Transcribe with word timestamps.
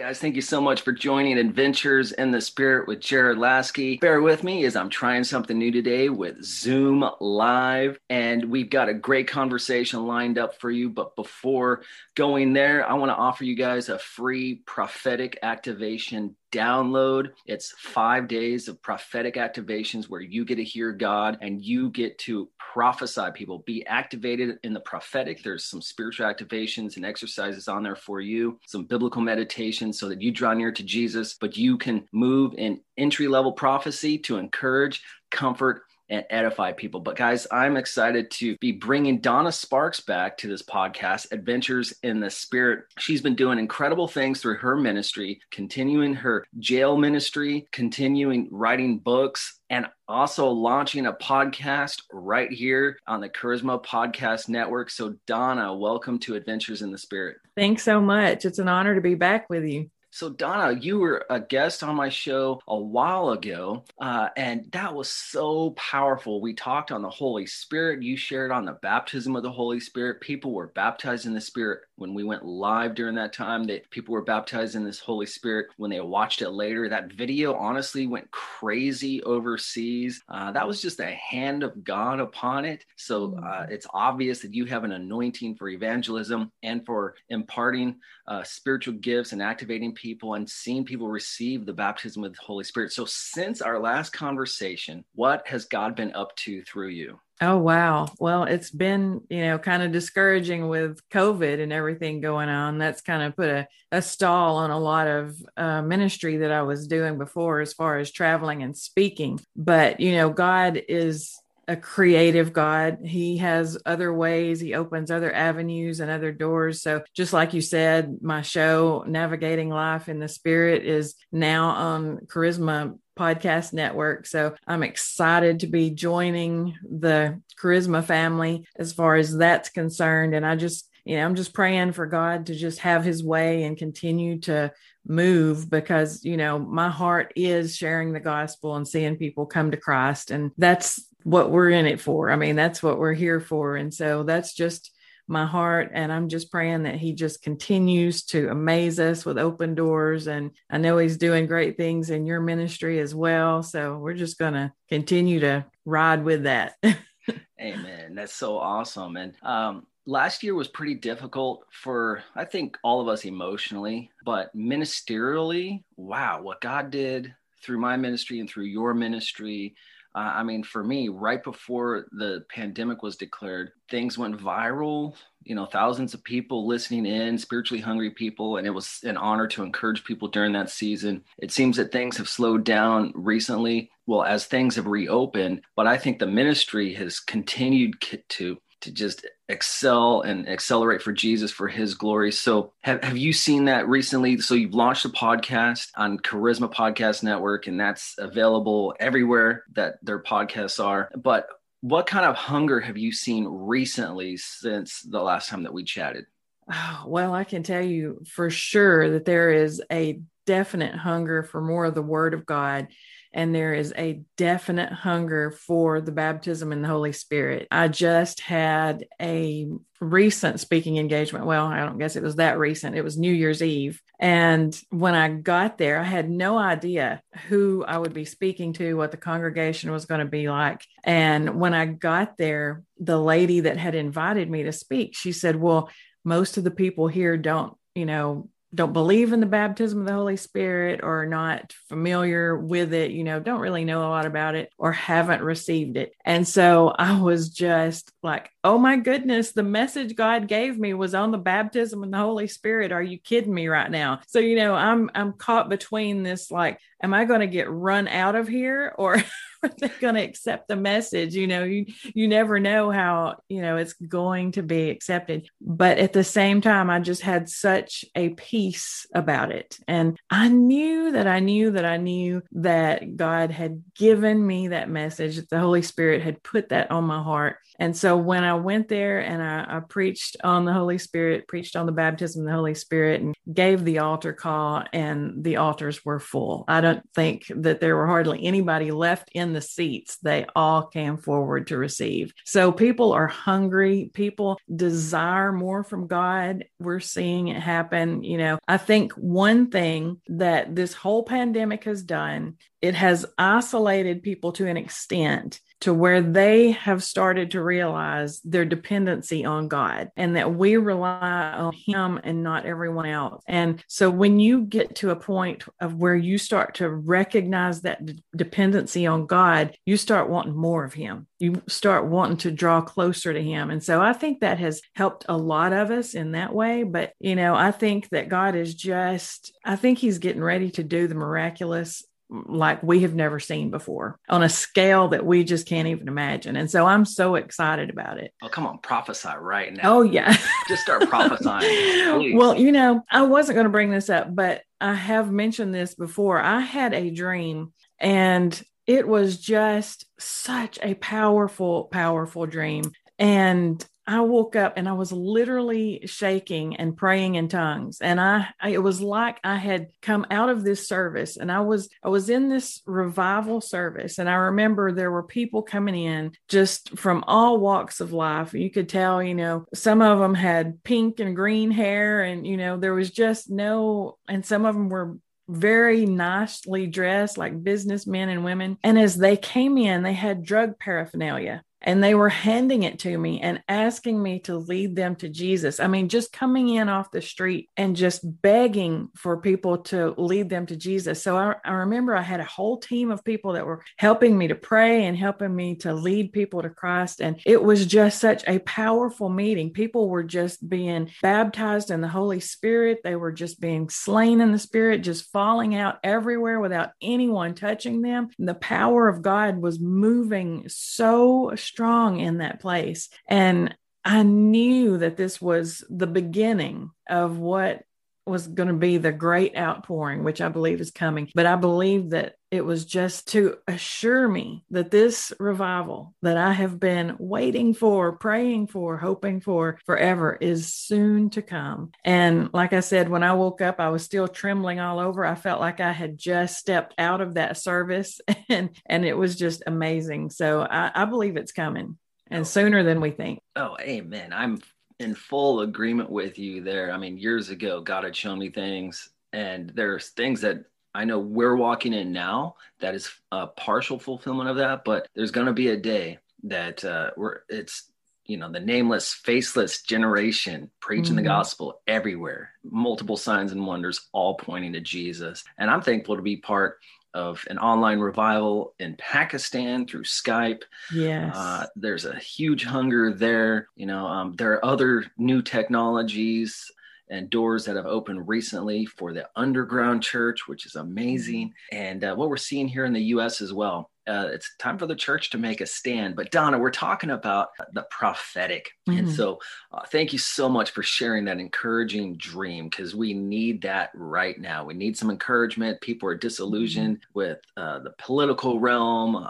guys. 0.00 0.18
Thank 0.18 0.34
you 0.34 0.40
so 0.40 0.62
much 0.62 0.80
for 0.80 0.92
joining 0.92 1.36
Adventures 1.36 2.12
in 2.12 2.30
the 2.30 2.40
Spirit 2.40 2.88
with 2.88 3.00
Jared 3.00 3.36
Laskey. 3.36 4.00
Bear 4.00 4.22
with 4.22 4.42
me 4.42 4.64
as 4.64 4.74
I'm 4.74 4.88
trying 4.88 5.24
something 5.24 5.58
new 5.58 5.70
today 5.70 6.08
with 6.08 6.42
Zoom 6.42 7.04
Live, 7.20 7.98
and 8.08 8.46
we've 8.46 8.70
got 8.70 8.88
a 8.88 8.94
great 8.94 9.28
conversation 9.28 10.06
lined 10.06 10.38
up 10.38 10.58
for 10.58 10.70
you. 10.70 10.88
But 10.88 11.16
before 11.16 11.82
going 12.14 12.54
there, 12.54 12.88
I 12.88 12.94
want 12.94 13.10
to 13.10 13.16
offer 13.16 13.44
you 13.44 13.54
guys 13.54 13.90
a 13.90 13.98
free 13.98 14.62
prophetic 14.64 15.38
activation 15.42 16.34
download. 16.50 17.32
It's 17.44 17.74
five 17.78 18.26
days 18.26 18.68
of 18.68 18.80
prophetic 18.80 19.34
activations 19.34 20.08
where 20.08 20.22
you 20.22 20.46
get 20.46 20.56
to 20.56 20.64
hear 20.64 20.92
God 20.92 21.36
and 21.42 21.62
you 21.62 21.90
get 21.90 22.18
to 22.20 22.48
prophesy 22.72 23.26
people, 23.34 23.64
be 23.66 23.84
activated 23.86 24.58
in 24.62 24.72
the 24.72 24.80
prophetic. 24.80 25.42
There's 25.42 25.64
some 25.64 25.82
spiritual 25.82 26.26
activations 26.26 26.96
and 26.96 27.04
exercises 27.04 27.66
on 27.66 27.82
there 27.82 27.96
for 27.96 28.20
you, 28.20 28.60
some 28.64 28.84
biblical 28.84 29.20
meditations 29.20 29.98
so 29.98 30.08
that 30.08 30.22
you 30.22 30.30
draw 30.30 30.54
near 30.54 30.70
to 30.70 30.82
Jesus, 30.84 31.34
but 31.34 31.56
you 31.56 31.76
can 31.76 32.06
move 32.12 32.54
in 32.58 32.80
entry 32.96 33.26
level 33.26 33.50
prophecy 33.50 34.18
to 34.18 34.38
encourage, 34.38 35.02
comfort, 35.32 35.82
and 36.10 36.24
edify 36.28 36.72
people. 36.72 37.00
But 37.00 37.16
guys, 37.16 37.46
I'm 37.50 37.76
excited 37.76 38.30
to 38.32 38.56
be 38.58 38.72
bringing 38.72 39.20
Donna 39.20 39.52
Sparks 39.52 40.00
back 40.00 40.36
to 40.38 40.48
this 40.48 40.62
podcast, 40.62 41.32
Adventures 41.32 41.94
in 42.02 42.20
the 42.20 42.28
Spirit. 42.28 42.84
She's 42.98 43.22
been 43.22 43.36
doing 43.36 43.58
incredible 43.58 44.08
things 44.08 44.40
through 44.40 44.56
her 44.56 44.76
ministry, 44.76 45.40
continuing 45.50 46.14
her 46.14 46.44
jail 46.58 46.98
ministry, 46.98 47.66
continuing 47.72 48.48
writing 48.50 48.98
books, 48.98 49.60
and 49.70 49.86
also 50.08 50.48
launching 50.48 51.06
a 51.06 51.12
podcast 51.12 52.02
right 52.12 52.50
here 52.50 52.98
on 53.06 53.20
the 53.20 53.28
Charisma 53.28 53.82
Podcast 53.82 54.48
Network. 54.48 54.90
So, 54.90 55.14
Donna, 55.26 55.74
welcome 55.74 56.18
to 56.20 56.34
Adventures 56.34 56.82
in 56.82 56.90
the 56.90 56.98
Spirit. 56.98 57.36
Thanks 57.56 57.84
so 57.84 58.00
much. 58.00 58.44
It's 58.44 58.58
an 58.58 58.68
honor 58.68 58.96
to 58.96 59.00
be 59.00 59.14
back 59.14 59.48
with 59.48 59.64
you. 59.64 59.90
So, 60.12 60.28
Donna, 60.28 60.78
you 60.78 60.98
were 60.98 61.24
a 61.30 61.38
guest 61.38 61.84
on 61.84 61.94
my 61.94 62.08
show 62.08 62.60
a 62.66 62.76
while 62.76 63.30
ago, 63.30 63.84
uh, 64.00 64.28
and 64.36 64.70
that 64.72 64.92
was 64.92 65.08
so 65.08 65.70
powerful. 65.70 66.40
We 66.40 66.52
talked 66.52 66.90
on 66.90 67.02
the 67.02 67.08
Holy 67.08 67.46
Spirit. 67.46 68.02
You 68.02 68.16
shared 68.16 68.50
on 68.50 68.64
the 68.64 68.72
baptism 68.72 69.36
of 69.36 69.44
the 69.44 69.52
Holy 69.52 69.78
Spirit. 69.78 70.20
People 70.20 70.52
were 70.52 70.66
baptized 70.66 71.26
in 71.26 71.34
the 71.34 71.40
Spirit 71.40 71.82
when 72.00 72.14
we 72.14 72.24
went 72.24 72.44
live 72.44 72.94
during 72.94 73.14
that 73.14 73.32
time. 73.32 73.64
That 73.64 73.88
people 73.90 74.12
were 74.12 74.22
baptized 74.22 74.74
in 74.74 74.84
this 74.84 74.98
Holy 74.98 75.26
Spirit 75.26 75.68
when 75.76 75.90
they 75.90 76.00
watched 76.00 76.42
it 76.42 76.50
later. 76.50 76.88
That 76.88 77.12
video 77.12 77.54
honestly 77.54 78.06
went 78.06 78.30
crazy 78.30 79.22
overseas. 79.22 80.22
Uh, 80.28 80.50
that 80.52 80.66
was 80.66 80.80
just 80.80 81.00
a 81.00 81.10
hand 81.10 81.62
of 81.62 81.84
God 81.84 82.20
upon 82.20 82.64
it. 82.64 82.84
So 82.96 83.38
uh, 83.38 83.66
mm. 83.66 83.70
it's 83.70 83.86
obvious 83.92 84.40
that 84.40 84.54
you 84.54 84.64
have 84.66 84.84
an 84.84 84.92
anointing 84.92 85.56
for 85.56 85.68
evangelism 85.68 86.50
and 86.62 86.84
for 86.86 87.14
imparting 87.28 87.96
uh, 88.26 88.42
spiritual 88.42 88.94
gifts 88.94 89.32
and 89.32 89.42
activating 89.42 89.94
people 89.94 90.34
and 90.34 90.48
seeing 90.48 90.84
people 90.84 91.08
receive 91.08 91.66
the 91.66 91.72
baptism 91.72 92.24
of 92.24 92.32
the 92.32 92.38
Holy 92.40 92.64
Spirit. 92.64 92.92
So, 92.92 93.04
since 93.04 93.60
our 93.60 93.78
last 93.78 94.12
conversation, 94.12 95.04
what 95.14 95.46
has 95.46 95.64
God 95.66 95.94
been 95.94 96.14
up 96.14 96.34
to 96.36 96.62
through 96.62 96.88
you? 96.88 97.18
Oh, 97.42 97.56
wow. 97.56 98.08
Well, 98.18 98.44
it's 98.44 98.70
been, 98.70 99.22
you 99.30 99.40
know, 99.40 99.58
kind 99.58 99.82
of 99.82 99.92
discouraging 99.92 100.68
with 100.68 101.00
COVID 101.08 101.62
and 101.62 101.72
everything 101.72 102.20
going 102.20 102.50
on. 102.50 102.76
That's 102.76 103.00
kind 103.00 103.22
of 103.22 103.34
put 103.34 103.48
a, 103.48 103.66
a 103.90 104.02
stall 104.02 104.56
on 104.56 104.70
a 104.70 104.78
lot 104.78 105.08
of 105.08 105.42
uh, 105.56 105.80
ministry 105.80 106.36
that 106.38 106.52
I 106.52 106.60
was 106.62 106.86
doing 106.86 107.16
before 107.16 107.60
as 107.60 107.72
far 107.72 107.98
as 107.98 108.12
traveling 108.12 108.62
and 108.62 108.76
speaking. 108.76 109.40
But, 109.56 110.00
you 110.00 110.12
know, 110.12 110.28
God 110.28 110.82
is 110.86 111.40
a 111.70 111.76
creative 111.76 112.52
God. 112.52 112.98
He 113.04 113.36
has 113.36 113.78
other 113.86 114.12
ways, 114.12 114.58
he 114.58 114.74
opens 114.74 115.08
other 115.08 115.32
avenues 115.32 116.00
and 116.00 116.10
other 116.10 116.32
doors. 116.32 116.82
So, 116.82 117.04
just 117.14 117.32
like 117.32 117.54
you 117.54 117.60
said, 117.60 118.18
my 118.22 118.42
show, 118.42 119.04
Navigating 119.06 119.68
Life 119.68 120.08
in 120.08 120.18
the 120.18 120.26
Spirit, 120.26 120.84
is 120.84 121.14
now 121.30 121.68
on 121.68 122.26
Charisma 122.26 122.98
Podcast 123.16 123.72
Network. 123.72 124.26
So, 124.26 124.56
I'm 124.66 124.82
excited 124.82 125.60
to 125.60 125.68
be 125.68 125.90
joining 125.90 126.76
the 126.82 127.40
Charisma 127.62 128.02
family 128.02 128.66
as 128.76 128.92
far 128.92 129.14
as 129.14 129.36
that's 129.36 129.68
concerned. 129.68 130.34
And 130.34 130.44
I 130.44 130.56
just 130.56 130.88
you 131.04 131.16
know, 131.16 131.24
I'm 131.24 131.34
just 131.34 131.54
praying 131.54 131.92
for 131.92 132.06
God 132.06 132.46
to 132.46 132.54
just 132.54 132.80
have 132.80 133.04
his 133.04 133.24
way 133.24 133.62
and 133.62 133.76
continue 133.76 134.38
to 134.40 134.70
move 135.06 135.70
because, 135.70 136.24
you 136.24 136.36
know, 136.36 136.58
my 136.58 136.90
heart 136.90 137.32
is 137.36 137.74
sharing 137.74 138.12
the 138.12 138.20
gospel 138.20 138.76
and 138.76 138.86
seeing 138.86 139.16
people 139.16 139.46
come 139.46 139.70
to 139.70 139.78
Christ. 139.78 140.30
And 140.30 140.52
that's 140.58 141.02
what 141.24 141.50
we're 141.50 141.70
in 141.70 141.86
it 141.86 142.00
for. 142.00 142.30
I 142.30 142.36
mean, 142.36 142.56
that's 142.56 142.82
what 142.82 142.98
we're 142.98 143.14
here 143.14 143.40
for. 143.40 143.76
And 143.76 143.92
so 143.92 144.22
that's 144.22 144.54
just 144.54 144.90
my 145.30 145.46
heart. 145.46 145.90
And 145.94 146.12
I'm 146.12 146.28
just 146.28 146.50
praying 146.50 146.82
that 146.82 146.96
he 146.96 147.12
just 147.14 147.42
continues 147.42 148.24
to 148.26 148.48
amaze 148.48 148.98
us 148.98 149.24
with 149.24 149.38
open 149.38 149.74
doors. 149.74 150.26
And 150.26 150.50
I 150.68 150.78
know 150.78 150.98
he's 150.98 151.16
doing 151.16 151.46
great 151.46 151.76
things 151.76 152.10
in 152.10 152.26
your 152.26 152.40
ministry 152.40 152.98
as 152.98 153.14
well. 153.14 153.62
So 153.62 153.96
we're 153.96 154.14
just 154.14 154.38
going 154.38 154.54
to 154.54 154.72
continue 154.88 155.40
to 155.40 155.64
ride 155.84 156.24
with 156.24 156.42
that. 156.44 156.74
Amen. 157.60 158.14
That's 158.14 158.34
so 158.34 158.58
awesome. 158.58 159.16
And 159.16 159.34
um, 159.42 159.86
last 160.06 160.42
year 160.42 160.54
was 160.54 160.68
pretty 160.68 160.94
difficult 160.94 161.64
for, 161.70 162.24
I 162.34 162.44
think, 162.44 162.76
all 162.82 163.00
of 163.00 163.08
us 163.08 163.24
emotionally, 163.24 164.10
but 164.24 164.54
ministerially, 164.56 165.84
wow, 165.96 166.42
what 166.42 166.60
God 166.60 166.90
did 166.90 167.34
through 167.62 167.78
my 167.78 167.96
ministry 167.96 168.40
and 168.40 168.48
through 168.48 168.64
your 168.64 168.94
ministry 168.94 169.76
uh, 170.14 170.32
I 170.36 170.42
mean, 170.42 170.64
for 170.64 170.82
me, 170.82 171.08
right 171.08 171.42
before 171.42 172.06
the 172.10 172.44
pandemic 172.48 173.02
was 173.02 173.16
declared, 173.16 173.70
things 173.88 174.18
went 174.18 174.40
viral. 174.40 175.14
You 175.44 175.54
know, 175.54 175.66
thousands 175.66 176.14
of 176.14 176.24
people 176.24 176.66
listening 176.66 177.06
in, 177.06 177.38
spiritually 177.38 177.80
hungry 177.80 178.10
people, 178.10 178.56
and 178.56 178.66
it 178.66 178.70
was 178.70 179.00
an 179.04 179.16
honor 179.16 179.46
to 179.48 179.62
encourage 179.62 180.04
people 180.04 180.28
during 180.28 180.52
that 180.54 180.70
season. 180.70 181.24
It 181.38 181.52
seems 181.52 181.76
that 181.76 181.92
things 181.92 182.16
have 182.16 182.28
slowed 182.28 182.64
down 182.64 183.12
recently. 183.14 183.90
Well, 184.06 184.24
as 184.24 184.46
things 184.46 184.74
have 184.76 184.86
reopened, 184.86 185.62
but 185.76 185.86
I 185.86 185.96
think 185.96 186.18
the 186.18 186.26
ministry 186.26 186.92
has 186.94 187.20
continued 187.20 188.00
to 188.30 188.58
to 188.80 188.92
just 188.92 189.26
excel 189.48 190.22
and 190.22 190.48
accelerate 190.48 191.02
for 191.02 191.12
Jesus 191.12 191.50
for 191.50 191.68
his 191.68 191.94
glory. 191.94 192.32
So 192.32 192.72
have, 192.82 193.02
have 193.04 193.16
you 193.16 193.32
seen 193.32 193.66
that 193.66 193.88
recently? 193.88 194.38
So 194.38 194.54
you've 194.54 194.74
launched 194.74 195.04
a 195.04 195.10
podcast 195.10 195.90
on 195.96 196.18
Charisma 196.18 196.72
Podcast 196.72 197.22
Network 197.22 197.66
and 197.66 197.78
that's 197.78 198.14
available 198.18 198.94
everywhere 199.00 199.64
that 199.74 200.04
their 200.04 200.22
podcasts 200.22 200.82
are. 200.82 201.10
But 201.16 201.48
what 201.80 202.06
kind 202.06 202.26
of 202.26 202.36
hunger 202.36 202.80
have 202.80 202.98
you 202.98 203.12
seen 203.12 203.46
recently 203.46 204.36
since 204.36 205.00
the 205.02 205.20
last 205.20 205.48
time 205.48 205.62
that 205.62 205.72
we 205.72 205.84
chatted? 205.84 206.26
Well, 207.06 207.34
I 207.34 207.44
can 207.44 207.62
tell 207.62 207.82
you 207.82 208.22
for 208.26 208.50
sure 208.50 209.10
that 209.10 209.24
there 209.24 209.50
is 209.50 209.82
a 209.90 210.20
definite 210.46 210.94
hunger 210.94 211.42
for 211.42 211.60
more 211.60 211.86
of 211.86 211.94
the 211.94 212.02
Word 212.02 212.34
of 212.34 212.46
God 212.46 212.88
and 213.32 213.54
there 213.54 213.74
is 213.74 213.94
a 213.96 214.22
definite 214.36 214.92
hunger 214.92 215.52
for 215.52 216.00
the 216.00 216.10
baptism 216.10 216.72
in 216.72 216.82
the 216.82 216.88
Holy 216.88 217.12
Spirit. 217.12 217.68
I 217.70 217.86
just 217.86 218.40
had 218.40 219.06
a 219.20 219.68
recent 220.00 220.58
speaking 220.58 220.96
engagement. 220.96 221.46
Well, 221.46 221.66
I 221.66 221.78
don't 221.78 221.98
guess 221.98 222.16
it 222.16 222.24
was 222.24 222.36
that 222.36 222.58
recent. 222.58 222.96
It 222.96 223.04
was 223.04 223.18
New 223.18 223.32
Year's 223.32 223.62
Eve. 223.62 224.02
And 224.18 224.78
when 224.90 225.14
I 225.14 225.28
got 225.28 225.78
there, 225.78 226.00
I 226.00 226.04
had 226.04 226.28
no 226.28 226.58
idea 226.58 227.22
who 227.48 227.84
I 227.86 227.98
would 227.98 228.14
be 228.14 228.24
speaking 228.24 228.72
to, 228.74 228.94
what 228.94 229.12
the 229.12 229.16
congregation 229.16 229.92
was 229.92 230.06
going 230.06 230.20
to 230.20 230.26
be 230.26 230.48
like. 230.48 230.82
And 231.04 231.60
when 231.60 231.74
I 231.74 231.86
got 231.86 232.36
there, 232.36 232.82
the 232.98 233.20
lady 233.20 233.60
that 233.60 233.76
had 233.76 233.94
invited 233.94 234.50
me 234.50 234.64
to 234.64 234.72
speak, 234.72 235.16
she 235.16 235.30
said, 235.30 235.54
Well, 235.54 235.88
most 236.24 236.58
of 236.58 236.64
the 236.64 236.70
people 236.70 237.06
here 237.06 237.36
don't, 237.36 237.74
you 237.94 238.06
know, 238.06 238.48
don't 238.72 238.92
believe 238.92 239.32
in 239.32 239.40
the 239.40 239.46
baptism 239.46 240.00
of 240.00 240.06
the 240.06 240.12
Holy 240.12 240.36
Spirit 240.36 241.00
or 241.02 241.26
not 241.26 241.72
familiar 241.88 242.56
with 242.56 242.92
it, 242.92 243.10
you 243.10 243.24
know, 243.24 243.40
don't 243.40 243.60
really 243.60 243.84
know 243.84 244.00
a 244.00 244.08
lot 244.08 244.26
about 244.26 244.54
it 244.54 244.72
or 244.78 244.92
haven't 244.92 245.42
received 245.42 245.96
it. 245.96 246.12
And 246.24 246.46
so 246.46 246.88
I 246.96 247.20
was 247.20 247.48
just 247.48 248.12
like, 248.22 248.50
oh 248.62 248.78
my 248.78 248.96
goodness, 248.96 249.52
the 249.52 249.64
message 249.64 250.14
God 250.14 250.46
gave 250.46 250.78
me 250.78 250.94
was 250.94 251.14
on 251.14 251.32
the 251.32 251.38
baptism 251.38 252.04
of 252.04 252.10
the 252.10 252.18
Holy 252.18 252.46
Spirit. 252.46 252.92
Are 252.92 253.02
you 253.02 253.18
kidding 253.18 253.52
me 253.52 253.66
right 253.66 253.90
now? 253.90 254.20
So, 254.28 254.38
you 254.38 254.56
know, 254.56 254.74
I'm 254.74 255.10
I'm 255.14 255.32
caught 255.32 255.68
between 255.68 256.22
this 256.22 256.50
like, 256.50 256.78
am 257.02 257.14
I 257.14 257.24
going 257.24 257.40
to 257.40 257.46
get 257.46 257.70
run 257.70 258.08
out 258.08 258.34
of 258.34 258.48
here 258.48 258.94
or 258.98 259.16
are 259.62 259.70
they 259.78 259.88
going 260.00 260.14
to 260.14 260.22
accept 260.22 260.68
the 260.68 260.76
message? 260.76 261.34
You 261.34 261.46
know 261.46 261.64
you 261.64 261.86
you 262.14 262.28
never 262.28 262.58
know 262.58 262.90
how 262.90 263.36
you 263.48 263.60
know 263.62 263.76
it's 263.76 263.92
going 263.92 264.52
to 264.52 264.62
be 264.62 264.90
accepted. 264.90 265.48
But 265.60 265.98
at 265.98 266.12
the 266.12 266.24
same 266.24 266.60
time 266.60 266.90
i 266.90 267.00
just 267.00 267.22
had 267.22 267.48
such 267.48 268.04
a 268.14 268.30
peace 268.30 269.06
about 269.14 269.50
it. 269.50 269.78
And 269.86 270.18
i 270.30 270.48
knew 270.48 271.12
that 271.12 271.26
i 271.26 271.40
knew 271.40 271.72
that 271.72 271.84
i 271.84 271.96
knew 271.96 272.42
that 272.52 273.16
god 273.16 273.50
had 273.50 273.82
given 273.94 274.44
me 274.46 274.68
that 274.68 274.88
message 274.88 275.36
that 275.36 275.50
the 275.50 275.60
holy 275.60 275.82
spirit 275.82 276.22
had 276.22 276.42
put 276.42 276.70
that 276.70 276.90
on 276.90 277.04
my 277.04 277.22
heart. 277.22 277.56
And 277.80 277.96
so 277.96 278.14
when 278.16 278.44
I 278.44 278.54
went 278.54 278.88
there 278.88 279.20
and 279.20 279.42
I, 279.42 279.78
I, 279.78 279.80
preached 279.80 280.36
on 280.44 280.66
the 280.66 280.72
Holy 280.72 280.98
Spirit, 280.98 281.48
preached 281.48 281.76
on 281.76 281.86
the 281.86 281.92
baptism 281.92 282.42
of 282.42 282.46
the 282.46 282.54
Holy 282.54 282.74
Spirit, 282.74 283.22
and 283.22 283.34
gave 283.52 283.84
the 283.84 284.00
altar 284.00 284.34
call, 284.34 284.84
and 284.92 285.42
the 285.42 285.56
altars 285.56 286.04
were 286.04 286.20
full. 286.20 286.64
I 286.68 286.82
don't 286.82 286.89
think 287.14 287.44
that 287.48 287.80
there 287.80 287.96
were 287.96 288.06
hardly 288.06 288.44
anybody 288.44 288.90
left 288.90 289.30
in 289.32 289.52
the 289.52 289.60
seats. 289.60 290.18
They 290.18 290.46
all 290.54 290.86
came 290.86 291.16
forward 291.16 291.68
to 291.68 291.76
receive. 291.76 292.32
So 292.44 292.72
people 292.72 293.12
are 293.12 293.26
hungry. 293.26 294.10
People 294.12 294.58
desire 294.74 295.52
more 295.52 295.84
from 295.84 296.06
God. 296.06 296.64
We're 296.78 297.00
seeing 297.00 297.48
it 297.48 297.60
happen. 297.60 298.22
You 298.22 298.38
know, 298.38 298.58
I 298.66 298.76
think 298.76 299.12
one 299.12 299.70
thing 299.70 300.20
that 300.28 300.74
this 300.74 300.92
whole 300.92 301.22
pandemic 301.22 301.84
has 301.84 302.02
done, 302.02 302.56
it 302.80 302.94
has 302.94 303.26
isolated 303.38 304.22
people 304.22 304.52
to 304.52 304.66
an 304.66 304.76
extent 304.76 305.60
to 305.80 305.94
where 305.94 306.20
they 306.20 306.72
have 306.72 307.02
started 307.02 307.50
to 307.52 307.62
realize 307.62 308.40
their 308.42 308.64
dependency 308.64 309.44
on 309.44 309.68
God 309.68 310.10
and 310.16 310.36
that 310.36 310.54
we 310.54 310.76
rely 310.76 311.52
on 311.52 311.72
Him 311.72 312.20
and 312.22 312.42
not 312.42 312.66
everyone 312.66 313.06
else. 313.06 313.42
And 313.48 313.82
so 313.88 314.10
when 314.10 314.38
you 314.38 314.62
get 314.62 314.96
to 314.96 315.10
a 315.10 315.16
point 315.16 315.64
of 315.80 315.94
where 315.94 316.16
you 316.16 316.38
start 316.38 316.74
to 316.76 316.88
recognize 316.88 317.82
that 317.82 318.04
d- 318.04 318.22
dependency 318.36 319.06
on 319.06 319.26
God, 319.26 319.74
you 319.86 319.96
start 319.96 320.28
wanting 320.28 320.56
more 320.56 320.84
of 320.84 320.94
Him. 320.94 321.26
You 321.38 321.62
start 321.68 322.06
wanting 322.06 322.36
to 322.38 322.50
draw 322.50 322.82
closer 322.82 323.32
to 323.32 323.42
Him. 323.42 323.70
And 323.70 323.82
so 323.82 324.00
I 324.02 324.12
think 324.12 324.40
that 324.40 324.58
has 324.58 324.82
helped 324.94 325.24
a 325.28 325.36
lot 325.36 325.72
of 325.72 325.90
us 325.90 326.14
in 326.14 326.32
that 326.32 326.54
way. 326.54 326.82
But, 326.82 327.12
you 327.18 327.36
know, 327.36 327.54
I 327.54 327.70
think 327.70 328.10
that 328.10 328.28
God 328.28 328.54
is 328.54 328.74
just, 328.74 329.52
I 329.64 329.76
think 329.76 329.98
He's 329.98 330.18
getting 330.18 330.42
ready 330.42 330.70
to 330.72 330.84
do 330.84 331.06
the 331.08 331.14
miraculous 331.14 332.04
like 332.30 332.82
we 332.82 333.00
have 333.00 333.14
never 333.14 333.40
seen 333.40 333.70
before 333.70 334.18
on 334.28 334.42
a 334.42 334.48
scale 334.48 335.08
that 335.08 335.26
we 335.26 335.42
just 335.42 335.66
can't 335.66 335.88
even 335.88 336.08
imagine. 336.08 336.56
And 336.56 336.70
so 336.70 336.86
I'm 336.86 337.04
so 337.04 337.34
excited 337.34 337.90
about 337.90 338.18
it. 338.18 338.32
Oh, 338.42 338.48
come 338.48 338.66
on, 338.66 338.78
prophesy 338.78 339.30
right 339.38 339.72
now. 339.72 339.96
Oh, 339.98 340.02
yeah. 340.02 340.36
just 340.68 340.82
start 340.82 341.08
prophesying. 341.08 342.36
well, 342.36 342.56
you 342.56 342.72
know, 342.72 343.02
I 343.10 343.22
wasn't 343.22 343.56
going 343.56 343.64
to 343.64 343.70
bring 343.70 343.90
this 343.90 344.08
up, 344.08 344.34
but 344.34 344.62
I 344.80 344.94
have 344.94 345.32
mentioned 345.32 345.74
this 345.74 345.94
before. 345.94 346.40
I 346.40 346.60
had 346.60 346.94
a 346.94 347.10
dream 347.10 347.72
and 347.98 348.60
it 348.86 349.06
was 349.06 349.38
just 349.38 350.06
such 350.18 350.78
a 350.82 350.94
powerful, 350.94 351.84
powerful 351.84 352.46
dream. 352.46 352.84
And 353.18 353.84
I 354.10 354.22
woke 354.22 354.56
up 354.56 354.72
and 354.76 354.88
I 354.88 354.94
was 354.94 355.12
literally 355.12 356.00
shaking 356.06 356.74
and 356.74 356.96
praying 356.96 357.36
in 357.36 357.46
tongues. 357.46 358.00
And 358.00 358.20
I, 358.20 358.48
I, 358.60 358.70
it 358.70 358.82
was 358.82 359.00
like 359.00 359.38
I 359.44 359.54
had 359.54 359.90
come 360.02 360.26
out 360.32 360.48
of 360.48 360.64
this 360.64 360.88
service 360.88 361.36
and 361.36 361.50
I 361.50 361.60
was 361.60 361.88
I 362.02 362.08
was 362.08 362.28
in 362.28 362.48
this 362.48 362.82
revival 362.86 363.60
service 363.60 364.18
and 364.18 364.28
I 364.28 364.34
remember 364.34 364.90
there 364.90 365.12
were 365.12 365.22
people 365.22 365.62
coming 365.62 365.94
in 365.94 366.32
just 366.48 366.98
from 366.98 367.22
all 367.28 367.60
walks 367.60 368.00
of 368.00 368.12
life. 368.12 368.52
You 368.52 368.68
could 368.68 368.88
tell, 368.88 369.22
you 369.22 369.36
know, 369.36 369.66
some 369.74 370.02
of 370.02 370.18
them 370.18 370.34
had 370.34 370.82
pink 370.82 371.20
and 371.20 371.36
green 371.36 371.70
hair 371.70 372.22
and 372.22 372.44
you 372.44 372.56
know, 372.56 372.78
there 372.78 372.94
was 372.94 373.12
just 373.12 373.48
no 373.48 374.18
and 374.28 374.44
some 374.44 374.64
of 374.64 374.74
them 374.74 374.88
were 374.88 375.18
very 375.48 376.04
nicely 376.04 376.88
dressed 376.88 377.38
like 377.38 377.62
businessmen 377.62 378.28
and 378.28 378.44
women. 378.44 378.76
And 378.82 378.98
as 378.98 379.16
they 379.16 379.36
came 379.36 379.78
in, 379.78 380.02
they 380.02 380.14
had 380.14 380.44
drug 380.44 380.80
paraphernalia 380.80 381.62
and 381.82 382.02
they 382.02 382.14
were 382.14 382.28
handing 382.28 382.82
it 382.82 382.98
to 383.00 383.16
me 383.16 383.40
and 383.40 383.62
asking 383.68 384.22
me 384.22 384.40
to 384.40 384.56
lead 384.56 384.96
them 384.96 385.16
to 385.16 385.28
Jesus. 385.28 385.80
I 385.80 385.86
mean, 385.86 386.08
just 386.08 386.32
coming 386.32 386.68
in 386.68 386.88
off 386.88 387.10
the 387.10 387.22
street 387.22 387.70
and 387.76 387.96
just 387.96 388.20
begging 388.42 389.08
for 389.16 389.40
people 389.40 389.78
to 389.78 390.14
lead 390.18 390.50
them 390.50 390.66
to 390.66 390.76
Jesus. 390.76 391.22
So 391.22 391.36
I, 391.36 391.54
I, 391.64 391.72
remember 391.72 392.14
I 392.14 392.22
had 392.22 392.40
a 392.40 392.44
whole 392.44 392.78
team 392.78 393.10
of 393.10 393.24
people 393.24 393.54
that 393.54 393.66
were 393.66 393.82
helping 393.96 394.36
me 394.36 394.48
to 394.48 394.54
pray 394.54 395.06
and 395.06 395.16
helping 395.16 395.54
me 395.54 395.76
to 395.76 395.94
lead 395.94 396.32
people 396.32 396.62
to 396.62 396.70
Christ. 396.70 397.20
And 397.20 397.40
it 397.46 397.62
was 397.62 397.86
just 397.86 398.20
such 398.20 398.44
a 398.46 398.58
powerful 398.60 399.28
meeting. 399.28 399.70
People 399.70 400.08
were 400.08 400.24
just 400.24 400.68
being 400.68 401.10
baptized 401.22 401.90
in 401.90 402.00
the 402.00 402.08
Holy 402.08 402.40
Spirit, 402.40 403.00
they 403.04 403.16
were 403.16 403.32
just 403.32 403.60
being 403.60 403.88
slain 403.88 404.40
in 404.40 404.52
the 404.52 404.58
Spirit, 404.58 404.98
just 404.98 405.30
falling 405.32 405.74
out 405.74 405.98
everywhere 406.04 406.60
without 406.60 406.90
anyone 407.00 407.54
touching 407.54 408.02
them. 408.02 408.28
And 408.38 408.48
the 408.48 408.54
power 408.54 409.08
of 409.08 409.22
God 409.22 409.58
was 409.58 409.80
moving 409.80 410.64
so 410.68 411.54
strong 411.70 412.20
in 412.20 412.38
that 412.38 412.60
place. 412.60 413.08
And 413.26 413.74
I 414.04 414.22
knew 414.22 414.98
that 414.98 415.16
this 415.16 415.40
was 415.40 415.84
the 415.88 416.06
beginning 416.06 416.90
of 417.08 417.38
what 417.38 417.82
was 418.26 418.46
going 418.46 418.68
to 418.68 418.74
be 418.74 418.98
the 418.98 419.12
great 419.12 419.56
outpouring, 419.56 420.24
which 420.24 420.40
I 420.40 420.48
believe 420.48 420.80
is 420.80 420.90
coming. 420.90 421.30
But 421.34 421.46
I 421.46 421.56
believe 421.56 422.10
that 422.10 422.34
it 422.50 422.64
was 422.64 422.84
just 422.84 423.28
to 423.28 423.58
assure 423.68 424.26
me 424.26 424.64
that 424.70 424.90
this 424.90 425.32
revival 425.38 426.14
that 426.22 426.36
I 426.36 426.52
have 426.52 426.80
been 426.80 427.16
waiting 427.18 427.74
for, 427.74 428.12
praying 428.12 428.66
for, 428.66 428.96
hoping 428.96 429.40
for 429.40 429.78
forever 429.86 430.36
is 430.40 430.72
soon 430.74 431.30
to 431.30 431.42
come. 431.42 431.92
And 432.04 432.50
like 432.52 432.72
I 432.72 432.80
said, 432.80 433.08
when 433.08 433.22
I 433.22 433.34
woke 433.34 433.60
up, 433.60 433.78
I 433.78 433.90
was 433.90 434.04
still 434.04 434.26
trembling 434.26 434.80
all 434.80 434.98
over. 434.98 435.24
I 435.24 435.36
felt 435.36 435.60
like 435.60 435.80
I 435.80 435.92
had 435.92 436.18
just 436.18 436.58
stepped 436.58 436.94
out 436.98 437.20
of 437.20 437.34
that 437.34 437.56
service 437.56 438.20
and, 438.48 438.70
and 438.86 439.04
it 439.04 439.16
was 439.16 439.36
just 439.36 439.62
amazing. 439.66 440.30
So 440.30 440.62
I, 440.62 440.90
I 440.94 441.04
believe 441.04 441.36
it's 441.36 441.52
coming 441.52 441.98
and 442.30 442.40
oh. 442.40 442.44
sooner 442.44 442.82
than 442.82 443.00
we 443.00 443.10
think. 443.10 443.40
Oh, 443.54 443.76
amen. 443.80 444.32
I'm 444.32 444.60
in 444.98 445.14
full 445.14 445.60
agreement 445.60 446.10
with 446.10 446.38
you 446.38 446.62
there. 446.62 446.92
I 446.92 446.98
mean, 446.98 447.16
years 447.16 447.50
ago, 447.50 447.80
God 447.80 448.04
had 448.04 448.14
shown 448.14 448.38
me 448.38 448.50
things, 448.50 449.08
and 449.32 449.72
there's 449.74 450.10
things 450.10 450.42
that 450.42 450.64
I 450.94 451.04
know 451.04 451.18
we're 451.18 451.56
walking 451.56 451.92
in 451.92 452.12
now 452.12 452.56
that 452.80 452.94
is 452.94 453.10
a 453.30 453.46
partial 453.46 453.98
fulfillment 453.98 454.48
of 454.48 454.56
that, 454.56 454.84
but 454.84 455.06
there's 455.14 455.30
going 455.30 455.46
to 455.46 455.52
be 455.52 455.68
a 455.68 455.76
day 455.76 456.18
that 456.44 456.84
uh, 456.84 457.10
we're 457.16 457.40
it's 457.48 457.90
you 458.26 458.36
know 458.36 458.50
the 458.50 458.60
nameless, 458.60 459.12
faceless 459.12 459.82
generation 459.82 460.70
preaching 460.80 461.16
mm-hmm. 461.16 461.16
the 461.16 461.22
gospel 461.22 461.80
everywhere, 461.86 462.50
multiple 462.64 463.16
signs 463.16 463.52
and 463.52 463.66
wonders, 463.66 464.08
all 464.12 464.34
pointing 464.34 464.72
to 464.74 464.80
Jesus. 464.80 465.44
And 465.58 465.70
I'm 465.70 465.82
thankful 465.82 466.16
to 466.16 466.22
be 466.22 466.36
part 466.36 466.78
of 467.12 467.44
an 467.50 467.58
online 467.58 467.98
revival 467.98 468.74
in 468.78 468.94
Pakistan 468.96 469.84
through 469.86 470.04
Skype. 470.04 470.62
Yes. 470.94 471.34
Uh, 471.34 471.66
there's 471.74 472.04
a 472.04 472.16
huge 472.16 472.64
hunger 472.64 473.12
there. 473.12 473.68
You 473.74 473.86
know, 473.86 474.06
um, 474.06 474.34
there 474.36 474.52
are 474.52 474.64
other 474.64 475.04
new 475.18 475.42
technologies 475.42 476.70
and 477.10 477.28
doors 477.28 477.64
that 477.64 477.76
have 477.76 477.86
opened 477.86 478.28
recently 478.28 478.86
for 478.86 479.12
the 479.12 479.28
underground 479.36 480.02
church, 480.02 480.48
which 480.48 480.64
is 480.64 480.76
amazing. 480.76 481.52
And 481.72 482.04
uh, 482.04 482.14
what 482.14 482.28
we're 482.28 482.36
seeing 482.36 482.68
here 482.68 482.84
in 482.84 482.92
the 482.92 483.02
US 483.02 483.40
as 483.40 483.52
well. 483.52 483.90
Uh, 484.06 484.28
it's 484.32 484.56
time 484.58 484.78
for 484.78 484.86
the 484.86 484.94
church 484.94 485.30
to 485.30 485.38
make 485.38 485.60
a 485.60 485.66
stand. 485.66 486.16
But 486.16 486.30
Donna, 486.32 486.58
we're 486.58 486.70
talking 486.70 487.10
about 487.10 487.48
the 487.74 487.82
prophetic. 487.90 488.70
Mm-hmm. 488.88 488.98
And 488.98 489.10
so 489.10 489.38
uh, 489.72 489.82
thank 489.86 490.12
you 490.12 490.18
so 490.18 490.48
much 490.48 490.70
for 490.70 490.82
sharing 490.82 491.24
that 491.26 491.38
encouraging 491.38 492.16
dream 492.16 492.68
because 492.68 492.96
we 492.96 493.14
need 493.14 493.62
that 493.62 493.90
right 493.94 494.40
now. 494.40 494.64
We 494.64 494.74
need 494.74 494.96
some 494.96 495.10
encouragement. 495.10 495.80
People 495.80 496.08
are 496.08 496.16
disillusioned 496.16 496.96
mm-hmm. 496.96 497.18
with 497.18 497.38
uh, 497.56 497.80
the 497.80 497.92
political 497.98 498.58
realm. 498.58 499.28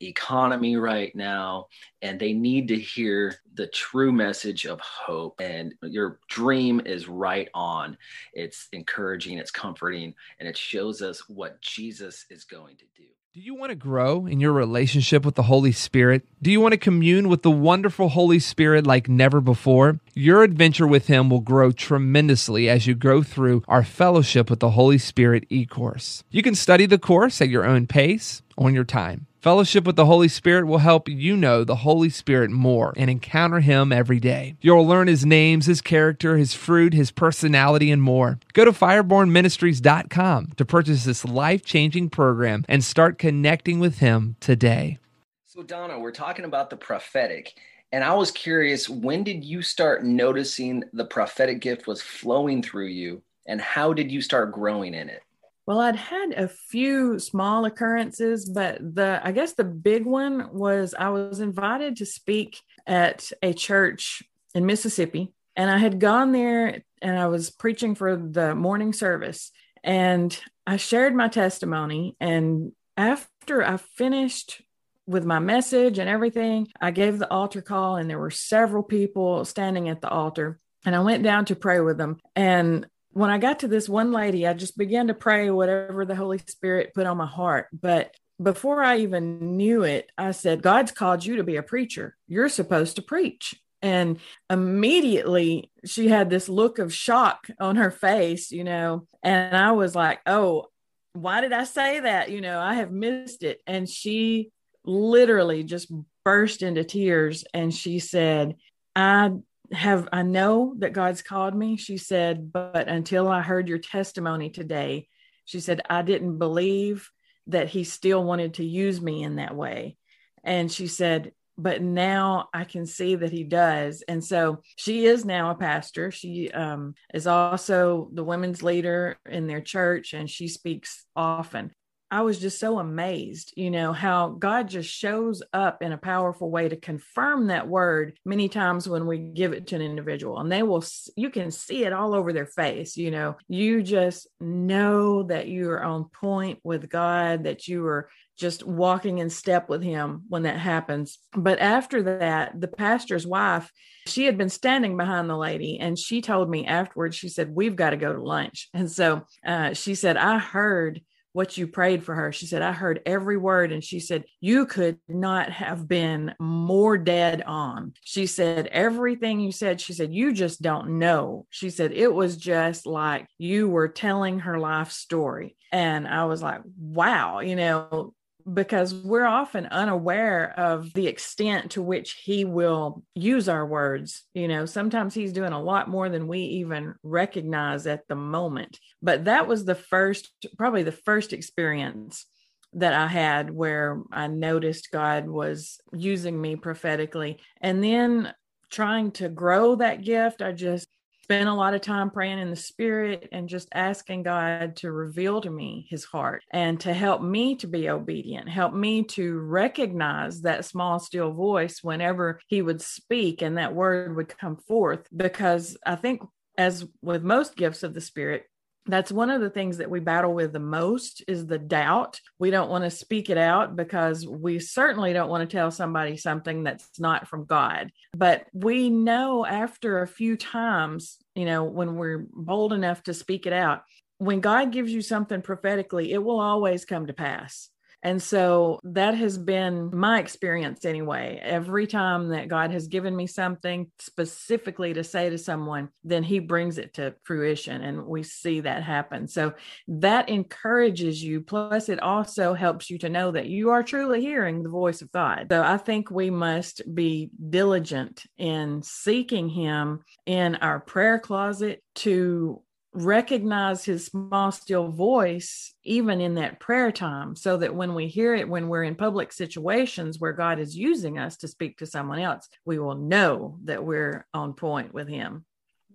Economy 0.00 0.76
right 0.76 1.14
now 1.14 1.66
and 2.02 2.18
they 2.18 2.32
need 2.32 2.68
to 2.68 2.78
hear 2.78 3.36
the 3.54 3.66
true 3.68 4.12
message 4.12 4.66
of 4.66 4.80
hope 4.80 5.40
and 5.40 5.74
your 5.82 6.18
dream 6.28 6.80
is 6.84 7.08
right 7.08 7.48
on 7.54 7.96
it's 8.32 8.68
encouraging 8.72 9.38
it's 9.38 9.50
comforting 9.50 10.14
and 10.38 10.48
it 10.48 10.56
shows 10.56 11.00
us 11.00 11.28
what 11.28 11.60
jesus 11.60 12.26
is 12.30 12.44
going 12.44 12.76
to 12.76 12.84
do 12.96 13.04
do 13.34 13.40
you 13.40 13.56
want 13.56 13.70
to 13.70 13.74
grow 13.74 14.26
in 14.26 14.38
your 14.38 14.52
relationship 14.52 15.24
with 15.24 15.34
the 15.34 15.42
Holy 15.42 15.72
Spirit? 15.72 16.24
Do 16.40 16.52
you 16.52 16.60
want 16.60 16.70
to 16.70 16.78
commune 16.78 17.28
with 17.28 17.42
the 17.42 17.50
wonderful 17.50 18.10
Holy 18.10 18.38
Spirit 18.38 18.86
like 18.86 19.08
never 19.08 19.40
before? 19.40 19.98
Your 20.14 20.44
adventure 20.44 20.86
with 20.86 21.08
Him 21.08 21.28
will 21.30 21.40
grow 21.40 21.72
tremendously 21.72 22.68
as 22.68 22.86
you 22.86 22.94
go 22.94 23.24
through 23.24 23.64
our 23.66 23.82
Fellowship 23.82 24.48
with 24.48 24.60
the 24.60 24.70
Holy 24.70 24.98
Spirit 24.98 25.46
e 25.50 25.66
course. 25.66 26.22
You 26.30 26.44
can 26.44 26.54
study 26.54 26.86
the 26.86 26.96
course 26.96 27.40
at 27.40 27.48
your 27.48 27.66
own 27.66 27.88
pace 27.88 28.40
on 28.56 28.72
your 28.72 28.84
time. 28.84 29.26
Fellowship 29.44 29.84
with 29.84 29.96
the 29.96 30.06
Holy 30.06 30.28
Spirit 30.28 30.66
will 30.66 30.78
help 30.78 31.06
you 31.06 31.36
know 31.36 31.64
the 31.64 31.76
Holy 31.76 32.08
Spirit 32.08 32.50
more 32.50 32.94
and 32.96 33.10
encounter 33.10 33.60
Him 33.60 33.92
every 33.92 34.18
day. 34.18 34.56
You'll 34.62 34.86
learn 34.86 35.06
His 35.06 35.26
names, 35.26 35.66
His 35.66 35.82
character, 35.82 36.38
His 36.38 36.54
fruit, 36.54 36.94
His 36.94 37.10
personality, 37.10 37.90
and 37.90 38.00
more. 38.00 38.38
Go 38.54 38.64
to 38.64 38.72
firebornministries.com 38.72 40.52
to 40.56 40.64
purchase 40.64 41.04
this 41.04 41.26
life 41.26 41.62
changing 41.62 42.08
program 42.08 42.64
and 42.70 42.82
start 42.82 43.18
connecting 43.18 43.80
with 43.80 43.98
Him 43.98 44.36
today. 44.40 44.96
So, 45.44 45.62
Donna, 45.62 45.98
we're 45.98 46.10
talking 46.10 46.46
about 46.46 46.70
the 46.70 46.78
prophetic. 46.78 47.52
And 47.92 48.02
I 48.02 48.14
was 48.14 48.30
curious, 48.30 48.88
when 48.88 49.24
did 49.24 49.44
you 49.44 49.60
start 49.60 50.04
noticing 50.04 50.84
the 50.94 51.04
prophetic 51.04 51.60
gift 51.60 51.86
was 51.86 52.00
flowing 52.00 52.62
through 52.62 52.86
you? 52.86 53.20
And 53.46 53.60
how 53.60 53.92
did 53.92 54.10
you 54.10 54.22
start 54.22 54.52
growing 54.52 54.94
in 54.94 55.10
it? 55.10 55.22
Well, 55.66 55.80
I'd 55.80 55.96
had 55.96 56.32
a 56.32 56.48
few 56.48 57.18
small 57.18 57.64
occurrences, 57.64 58.48
but 58.48 58.78
the 58.80 59.20
I 59.22 59.32
guess 59.32 59.54
the 59.54 59.64
big 59.64 60.04
one 60.04 60.52
was 60.52 60.94
I 60.98 61.08
was 61.08 61.40
invited 61.40 61.96
to 61.96 62.06
speak 62.06 62.60
at 62.86 63.30
a 63.42 63.54
church 63.54 64.22
in 64.54 64.66
Mississippi, 64.66 65.32
and 65.56 65.70
I 65.70 65.78
had 65.78 66.00
gone 66.00 66.32
there 66.32 66.82
and 67.00 67.18
I 67.18 67.26
was 67.26 67.50
preaching 67.50 67.94
for 67.94 68.16
the 68.16 68.54
morning 68.54 68.92
service, 68.92 69.52
and 69.82 70.38
I 70.66 70.76
shared 70.76 71.14
my 71.14 71.28
testimony. 71.28 72.16
And 72.20 72.72
after 72.96 73.64
I 73.64 73.78
finished 73.78 74.60
with 75.06 75.24
my 75.24 75.38
message 75.38 75.98
and 75.98 76.08
everything, 76.08 76.68
I 76.80 76.90
gave 76.90 77.18
the 77.18 77.30
altar 77.30 77.62
call, 77.62 77.96
and 77.96 78.08
there 78.08 78.18
were 78.18 78.30
several 78.30 78.82
people 78.82 79.44
standing 79.44 79.88
at 79.88 80.00
the 80.00 80.08
altar. 80.08 80.58
And 80.86 80.94
I 80.94 81.00
went 81.00 81.22
down 81.22 81.46
to 81.46 81.56
pray 81.56 81.80
with 81.80 81.96
them. 81.96 82.18
And 82.36 82.86
when 83.14 83.30
I 83.30 83.38
got 83.38 83.60
to 83.60 83.68
this 83.68 83.88
one 83.88 84.10
lady, 84.10 84.46
I 84.46 84.54
just 84.54 84.76
began 84.76 85.06
to 85.06 85.14
pray 85.14 85.48
whatever 85.48 86.04
the 86.04 86.16
Holy 86.16 86.38
Spirit 86.38 86.94
put 86.94 87.06
on 87.06 87.16
my 87.16 87.26
heart. 87.26 87.68
But 87.72 88.14
before 88.42 88.82
I 88.82 88.98
even 88.98 89.56
knew 89.56 89.84
it, 89.84 90.10
I 90.18 90.32
said, 90.32 90.62
God's 90.62 90.90
called 90.90 91.24
you 91.24 91.36
to 91.36 91.44
be 91.44 91.54
a 91.54 91.62
preacher. 91.62 92.16
You're 92.26 92.48
supposed 92.48 92.96
to 92.96 93.02
preach. 93.02 93.54
And 93.82 94.18
immediately 94.50 95.70
she 95.84 96.08
had 96.08 96.28
this 96.28 96.48
look 96.48 96.80
of 96.80 96.92
shock 96.92 97.46
on 97.60 97.76
her 97.76 97.92
face, 97.92 98.50
you 98.50 98.64
know, 98.64 99.06
and 99.22 99.56
I 99.56 99.72
was 99.72 99.94
like, 99.94 100.20
oh, 100.26 100.66
why 101.12 101.40
did 101.40 101.52
I 101.52 101.64
say 101.64 102.00
that? 102.00 102.30
You 102.30 102.40
know, 102.40 102.58
I 102.58 102.74
have 102.74 102.90
missed 102.90 103.44
it. 103.44 103.60
And 103.66 103.88
she 103.88 104.50
literally 104.84 105.62
just 105.62 105.92
burst 106.24 106.62
into 106.62 106.82
tears 106.82 107.44
and 107.54 107.72
she 107.72 108.00
said, 108.00 108.56
I 108.96 109.30
have 109.72 110.08
I 110.12 110.22
know 110.22 110.74
that 110.78 110.92
God's 110.92 111.22
called 111.22 111.54
me. 111.54 111.76
She 111.76 111.96
said, 111.96 112.52
but 112.52 112.88
until 112.88 113.28
I 113.28 113.40
heard 113.40 113.68
your 113.68 113.78
testimony 113.78 114.50
today, 114.50 115.08
she 115.44 115.60
said, 115.60 115.80
I 115.88 116.02
didn't 116.02 116.38
believe 116.38 117.10
that 117.48 117.68
he 117.68 117.84
still 117.84 118.24
wanted 118.24 118.54
to 118.54 118.64
use 118.64 119.00
me 119.00 119.22
in 119.22 119.36
that 119.36 119.54
way. 119.54 119.96
And 120.42 120.70
she 120.70 120.86
said, 120.86 121.32
but 121.56 121.82
now 121.82 122.48
I 122.52 122.64
can 122.64 122.86
see 122.86 123.14
that 123.14 123.30
he 123.30 123.44
does. 123.44 124.02
And 124.08 124.24
so 124.24 124.60
she 124.76 125.06
is 125.06 125.24
now 125.24 125.50
a 125.50 125.54
pastor. 125.54 126.10
She 126.10 126.50
um, 126.50 126.94
is 127.12 127.26
also 127.26 128.08
the 128.12 128.24
women's 128.24 128.62
leader 128.62 129.16
in 129.28 129.46
their 129.46 129.60
church, 129.60 130.14
and 130.14 130.28
she 130.28 130.48
speaks 130.48 131.04
often. 131.14 131.72
I 132.10 132.22
was 132.22 132.38
just 132.38 132.60
so 132.60 132.78
amazed, 132.78 133.52
you 133.56 133.70
know, 133.70 133.92
how 133.92 134.28
God 134.28 134.68
just 134.68 134.88
shows 134.88 135.42
up 135.52 135.82
in 135.82 135.92
a 135.92 135.98
powerful 135.98 136.50
way 136.50 136.68
to 136.68 136.76
confirm 136.76 137.48
that 137.48 137.66
word 137.66 138.18
many 138.24 138.48
times 138.48 138.88
when 138.88 139.06
we 139.06 139.18
give 139.18 139.52
it 139.52 139.66
to 139.68 139.76
an 139.76 139.82
individual. 139.82 140.38
And 140.38 140.50
they 140.52 140.62
will, 140.62 140.84
you 141.16 141.30
can 141.30 141.50
see 141.50 141.84
it 141.84 141.92
all 141.92 142.14
over 142.14 142.32
their 142.32 142.46
face, 142.46 142.96
you 142.96 143.10
know, 143.10 143.36
you 143.48 143.82
just 143.82 144.28
know 144.40 145.24
that 145.24 145.48
you 145.48 145.70
are 145.70 145.82
on 145.82 146.04
point 146.04 146.60
with 146.62 146.88
God, 146.88 147.44
that 147.44 147.66
you 147.66 147.84
are 147.86 148.08
just 148.36 148.66
walking 148.66 149.18
in 149.18 149.30
step 149.30 149.68
with 149.68 149.82
Him 149.82 150.24
when 150.28 150.42
that 150.42 150.58
happens. 150.58 151.18
But 151.32 151.60
after 151.60 152.02
that, 152.18 152.60
the 152.60 152.68
pastor's 152.68 153.26
wife, 153.26 153.70
she 154.06 154.24
had 154.24 154.36
been 154.36 154.48
standing 154.50 154.96
behind 154.96 155.30
the 155.30 155.36
lady 155.36 155.78
and 155.78 155.98
she 155.98 156.20
told 156.20 156.50
me 156.50 156.66
afterwards, 156.66 157.16
she 157.16 157.28
said, 157.28 157.54
We've 157.54 157.76
got 157.76 157.90
to 157.90 157.96
go 157.96 158.12
to 158.12 158.22
lunch. 158.22 158.68
And 158.74 158.90
so 158.90 159.22
uh, 159.46 159.74
she 159.74 159.94
said, 159.94 160.16
I 160.16 160.38
heard 160.38 161.00
what 161.34 161.58
you 161.58 161.66
prayed 161.66 162.04
for 162.04 162.14
her. 162.14 162.30
She 162.32 162.46
said, 162.46 162.62
I 162.62 162.70
heard 162.70 163.00
every 163.04 163.36
word. 163.36 163.72
And 163.72 163.82
she 163.82 163.98
said, 163.98 164.24
You 164.40 164.66
could 164.66 164.98
not 165.08 165.50
have 165.50 165.86
been 165.88 166.32
more 166.38 166.96
dead 166.96 167.42
on. 167.42 167.92
She 168.02 168.26
said, 168.26 168.68
Everything 168.68 169.40
you 169.40 169.50
said, 169.50 169.80
she 169.80 169.92
said, 169.92 170.14
You 170.14 170.32
just 170.32 170.62
don't 170.62 171.00
know. 171.00 171.46
She 171.50 171.70
said, 171.70 171.90
It 171.90 172.14
was 172.14 172.36
just 172.36 172.86
like 172.86 173.26
you 173.36 173.68
were 173.68 173.88
telling 173.88 174.38
her 174.40 174.60
life 174.60 174.92
story. 174.92 175.56
And 175.72 176.06
I 176.06 176.26
was 176.26 176.40
like, 176.40 176.62
Wow, 176.78 177.40
you 177.40 177.56
know, 177.56 178.14
because 178.52 178.94
we're 178.94 179.26
often 179.26 179.66
unaware 179.66 180.52
of 180.58 180.92
the 180.92 181.06
extent 181.06 181.72
to 181.72 181.82
which 181.82 182.20
he 182.24 182.44
will 182.44 183.02
use 183.14 183.48
our 183.48 183.64
words. 183.64 184.24
You 184.34 184.48
know, 184.48 184.66
sometimes 184.66 185.14
he's 185.14 185.32
doing 185.32 185.52
a 185.52 185.62
lot 185.62 185.88
more 185.88 186.08
than 186.08 186.28
we 186.28 186.40
even 186.40 186.94
recognize 187.02 187.86
at 187.86 188.06
the 188.08 188.16
moment. 188.16 188.78
But 189.00 189.24
that 189.24 189.46
was 189.46 189.64
the 189.64 189.74
first, 189.74 190.30
probably 190.58 190.82
the 190.82 190.92
first 190.92 191.32
experience 191.32 192.26
that 192.74 192.92
I 192.92 193.06
had 193.06 193.50
where 193.50 194.02
I 194.12 194.26
noticed 194.26 194.90
God 194.90 195.26
was 195.28 195.80
using 195.92 196.40
me 196.40 196.56
prophetically. 196.56 197.38
And 197.60 197.82
then 197.82 198.32
trying 198.70 199.12
to 199.12 199.28
grow 199.28 199.76
that 199.76 200.02
gift, 200.02 200.42
I 200.42 200.52
just 200.52 200.88
spent 201.24 201.48
a 201.48 201.54
lot 201.54 201.72
of 201.72 201.80
time 201.80 202.10
praying 202.10 202.38
in 202.38 202.50
the 202.50 202.56
spirit 202.56 203.30
and 203.32 203.48
just 203.48 203.66
asking 203.72 204.24
God 204.24 204.76
to 204.76 204.92
reveal 204.92 205.40
to 205.40 205.48
me 205.48 205.86
his 205.88 206.04
heart 206.04 206.42
and 206.50 206.78
to 206.80 206.92
help 206.92 207.22
me 207.22 207.56
to 207.56 207.66
be 207.66 207.88
obedient, 207.88 208.46
help 208.46 208.74
me 208.74 209.04
to 209.04 209.38
recognize 209.38 210.42
that 210.42 210.66
small, 210.66 210.98
still 210.98 211.32
voice 211.32 211.78
whenever 211.82 212.40
he 212.48 212.60
would 212.60 212.82
speak 212.82 213.40
and 213.40 213.56
that 213.56 213.74
word 213.74 214.14
would 214.14 214.36
come 214.36 214.58
forth. 214.68 215.08
Because 215.16 215.78
I 215.86 215.96
think, 215.96 216.20
as 216.58 216.84
with 217.00 217.22
most 217.22 217.56
gifts 217.56 217.82
of 217.82 217.94
the 217.94 218.02
spirit, 218.02 218.44
that's 218.86 219.12
one 219.12 219.30
of 219.30 219.40
the 219.40 219.50
things 219.50 219.78
that 219.78 219.90
we 219.90 220.00
battle 220.00 220.34
with 220.34 220.52
the 220.52 220.58
most 220.58 221.24
is 221.26 221.46
the 221.46 221.58
doubt. 221.58 222.20
We 222.38 222.50
don't 222.50 222.70
want 222.70 222.84
to 222.84 222.90
speak 222.90 223.30
it 223.30 223.38
out 223.38 223.76
because 223.76 224.26
we 224.26 224.58
certainly 224.58 225.12
don't 225.12 225.30
want 225.30 225.48
to 225.48 225.56
tell 225.56 225.70
somebody 225.70 226.16
something 226.16 226.64
that's 226.64 227.00
not 227.00 227.28
from 227.28 227.46
god. 227.46 227.90
But 228.16 228.46
we 228.52 228.90
know 228.90 229.46
after 229.46 230.02
a 230.02 230.06
few 230.06 230.36
times 230.36 231.18
you 231.34 231.44
know 231.44 231.64
when 231.64 231.96
we're 231.96 232.26
bold 232.32 232.72
enough 232.72 233.02
to 233.04 233.14
speak 233.14 233.46
it 233.46 233.52
out 233.52 233.82
when 234.18 234.40
god 234.40 234.72
gives 234.72 234.92
you 234.92 235.02
something 235.02 235.42
prophetically 235.42 236.12
it 236.12 236.22
will 236.22 236.40
always 236.40 236.84
come 236.84 237.06
to 237.06 237.12
pass 237.12 237.70
and 238.04 238.22
so 238.22 238.78
that 238.84 239.14
has 239.14 239.38
been 239.38 239.90
my 239.92 240.20
experience 240.20 240.84
anyway. 240.84 241.40
Every 241.42 241.86
time 241.86 242.28
that 242.28 242.48
God 242.48 242.70
has 242.70 242.86
given 242.86 243.16
me 243.16 243.26
something 243.26 243.90
specifically 243.98 244.92
to 244.92 245.02
say 245.02 245.30
to 245.30 245.38
someone, 245.38 245.88
then 246.04 246.22
he 246.22 246.38
brings 246.38 246.76
it 246.76 246.92
to 246.94 247.14
fruition 247.24 247.80
and 247.80 248.04
we 248.04 248.22
see 248.22 248.60
that 248.60 248.82
happen. 248.82 249.26
So 249.26 249.54
that 249.88 250.28
encourages 250.28 251.24
you. 251.24 251.40
Plus, 251.40 251.88
it 251.88 251.98
also 251.98 252.52
helps 252.52 252.90
you 252.90 252.98
to 252.98 253.08
know 253.08 253.30
that 253.30 253.46
you 253.46 253.70
are 253.70 253.82
truly 253.82 254.20
hearing 254.20 254.62
the 254.62 254.68
voice 254.68 255.00
of 255.00 255.10
God. 255.10 255.46
So 255.50 255.62
I 255.62 255.78
think 255.78 256.10
we 256.10 256.28
must 256.28 256.82
be 256.94 257.30
diligent 257.48 258.22
in 258.36 258.82
seeking 258.82 259.48
him 259.48 260.00
in 260.26 260.56
our 260.56 260.78
prayer 260.78 261.18
closet 261.18 261.82
to 261.96 262.60
recognize 262.94 263.84
his 263.84 264.06
small 264.06 264.52
still 264.52 264.88
voice 264.88 265.74
even 265.82 266.20
in 266.20 266.34
that 266.34 266.60
prayer 266.60 266.92
time 266.92 267.34
so 267.34 267.56
that 267.56 267.74
when 267.74 267.94
we 267.94 268.06
hear 268.06 268.34
it 268.34 268.48
when 268.48 268.68
we're 268.68 268.84
in 268.84 268.94
public 268.94 269.32
situations 269.32 270.20
where 270.20 270.32
god 270.32 270.60
is 270.60 270.76
using 270.76 271.18
us 271.18 271.36
to 271.36 271.48
speak 271.48 271.76
to 271.76 271.86
someone 271.86 272.20
else 272.20 272.48
we 272.64 272.78
will 272.78 272.94
know 272.94 273.58
that 273.64 273.84
we're 273.84 274.26
on 274.32 274.54
point 274.54 274.94
with 274.94 275.08
him. 275.08 275.44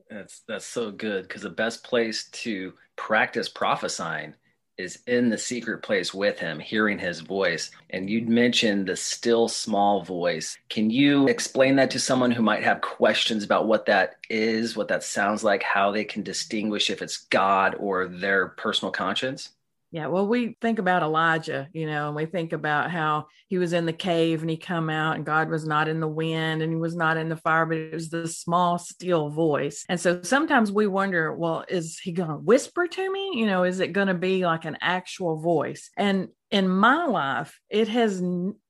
That's 0.10 0.42
that's 0.48 0.66
so 0.66 0.92
good 0.92 1.28
because 1.28 1.44
the 1.44 1.50
best 1.50 1.84
place 1.84 2.30
to 2.30 2.74
practice 2.96 3.48
prophesying 3.48 4.34
is 4.80 5.00
in 5.08 5.30
the 5.30 5.38
secret 5.38 5.84
place 5.84 6.14
with 6.14 6.40
him, 6.40 6.58
hearing 6.58 6.98
his 6.98 7.20
voice. 7.20 7.70
And 7.90 8.10
you'd 8.10 8.30
mentioned 8.30 8.88
the 8.88 8.96
still 8.96 9.50
small 9.50 10.04
voice. 10.04 10.58
Can 10.70 10.90
you 10.90 11.28
explain 11.28 11.76
that 11.76 11.92
to 11.92 12.00
someone 12.00 12.32
who 12.32 12.42
might 12.42 12.64
have 12.64 12.80
questions 12.80 13.44
about 13.44 13.68
what 13.68 13.86
that 13.88 14.16
is, 14.30 14.78
what 14.78 14.88
that 14.88 15.04
sounds 15.04 15.44
like, 15.44 15.62
how 15.62 15.92
they 15.92 16.06
can 16.06 16.24
distinguish 16.24 16.90
if 16.90 17.02
it's 17.02 17.18
God 17.18 17.76
or 17.78 18.08
their 18.08 18.48
personal 18.48 18.92
conscience? 18.92 19.50
Yeah, 19.92 20.06
well, 20.06 20.28
we 20.28 20.56
think 20.62 20.78
about 20.78 21.02
Elijah, 21.02 21.68
you 21.74 21.88
know, 21.88 22.08
and 22.08 22.16
we 22.16 22.28
think 22.28 22.54
about 22.54 22.92
how 22.92 23.26
he 23.48 23.58
was 23.58 23.74
in 23.74 23.88
the 23.88 23.94
cave 23.94 24.42
and 24.42 24.50
he 24.50 24.56
come 24.56 24.88
out 24.88 25.16
and 25.16 25.26
God 25.26 25.50
was 25.50 25.66
not 25.66 25.88
in 25.88 26.00
the 26.00 26.08
wind 26.08 26.62
and 26.62 26.72
he 26.72 26.78
was 26.78 26.96
not 26.96 27.18
in 27.18 27.28
the 27.28 27.36
fire, 27.36 27.66
but 27.66 27.78
it 27.78 27.94
was 27.94 28.10
the 28.10 28.28
small 28.28 28.78
still 28.78 29.30
voice. 29.30 29.86
And 29.90 30.00
so 30.00 30.22
sometimes 30.22 30.72
we 30.72 30.86
wonder, 30.86 31.34
well, 31.34 31.66
is 31.68 32.00
he 32.00 32.12
going 32.12 32.30
to 32.30 32.36
whisper 32.36 32.88
to 32.88 33.12
me? 33.12 33.32
You 33.34 33.48
know, 33.48 33.64
is 33.64 33.80
it 33.80 33.94
going 33.94 34.10
to 34.10 34.14
be 34.14 34.46
like 34.46 34.66
an 34.66 34.78
actual 34.80 35.40
voice? 35.40 35.90
And 35.98 36.28
in 36.52 36.70
my 36.70 37.06
life, 37.06 37.60
it 37.68 37.88
has 37.88 38.22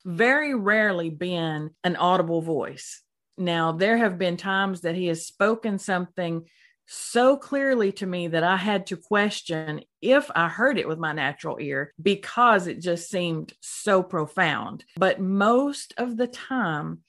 very 0.05 0.55
rarely 0.55 1.09
been 1.09 1.71
an 1.83 1.97
audible 1.97 2.41
voice. 2.41 3.03
Now, 3.37 3.73
there 3.73 3.97
have 3.97 4.17
been 4.17 4.37
times 4.37 4.81
that 4.81 4.95
he 4.95 5.07
has 5.07 5.25
spoken 5.27 5.79
something 5.79 6.45
so 6.91 7.37
clearly 7.37 7.91
to 7.93 8.07
me 8.07 8.27
that 8.27 8.43
I 8.43 8.57
had 8.57 8.87
to 8.87 8.97
question 8.97 9.81
if 10.01 10.29
I 10.35 10.47
heard 10.47 10.79
it 10.79 10.87
with 10.87 10.97
my 10.97 11.13
natural 11.13 11.57
ear 11.59 11.93
because 12.01 12.65
it 12.65 12.81
just 12.81 13.09
seemed 13.09 13.53
so 13.61 14.01
profound. 14.01 14.83
But 14.97 15.21
most 15.21 15.93
of 15.97 16.17
the 16.17 16.25
time, 16.27 16.99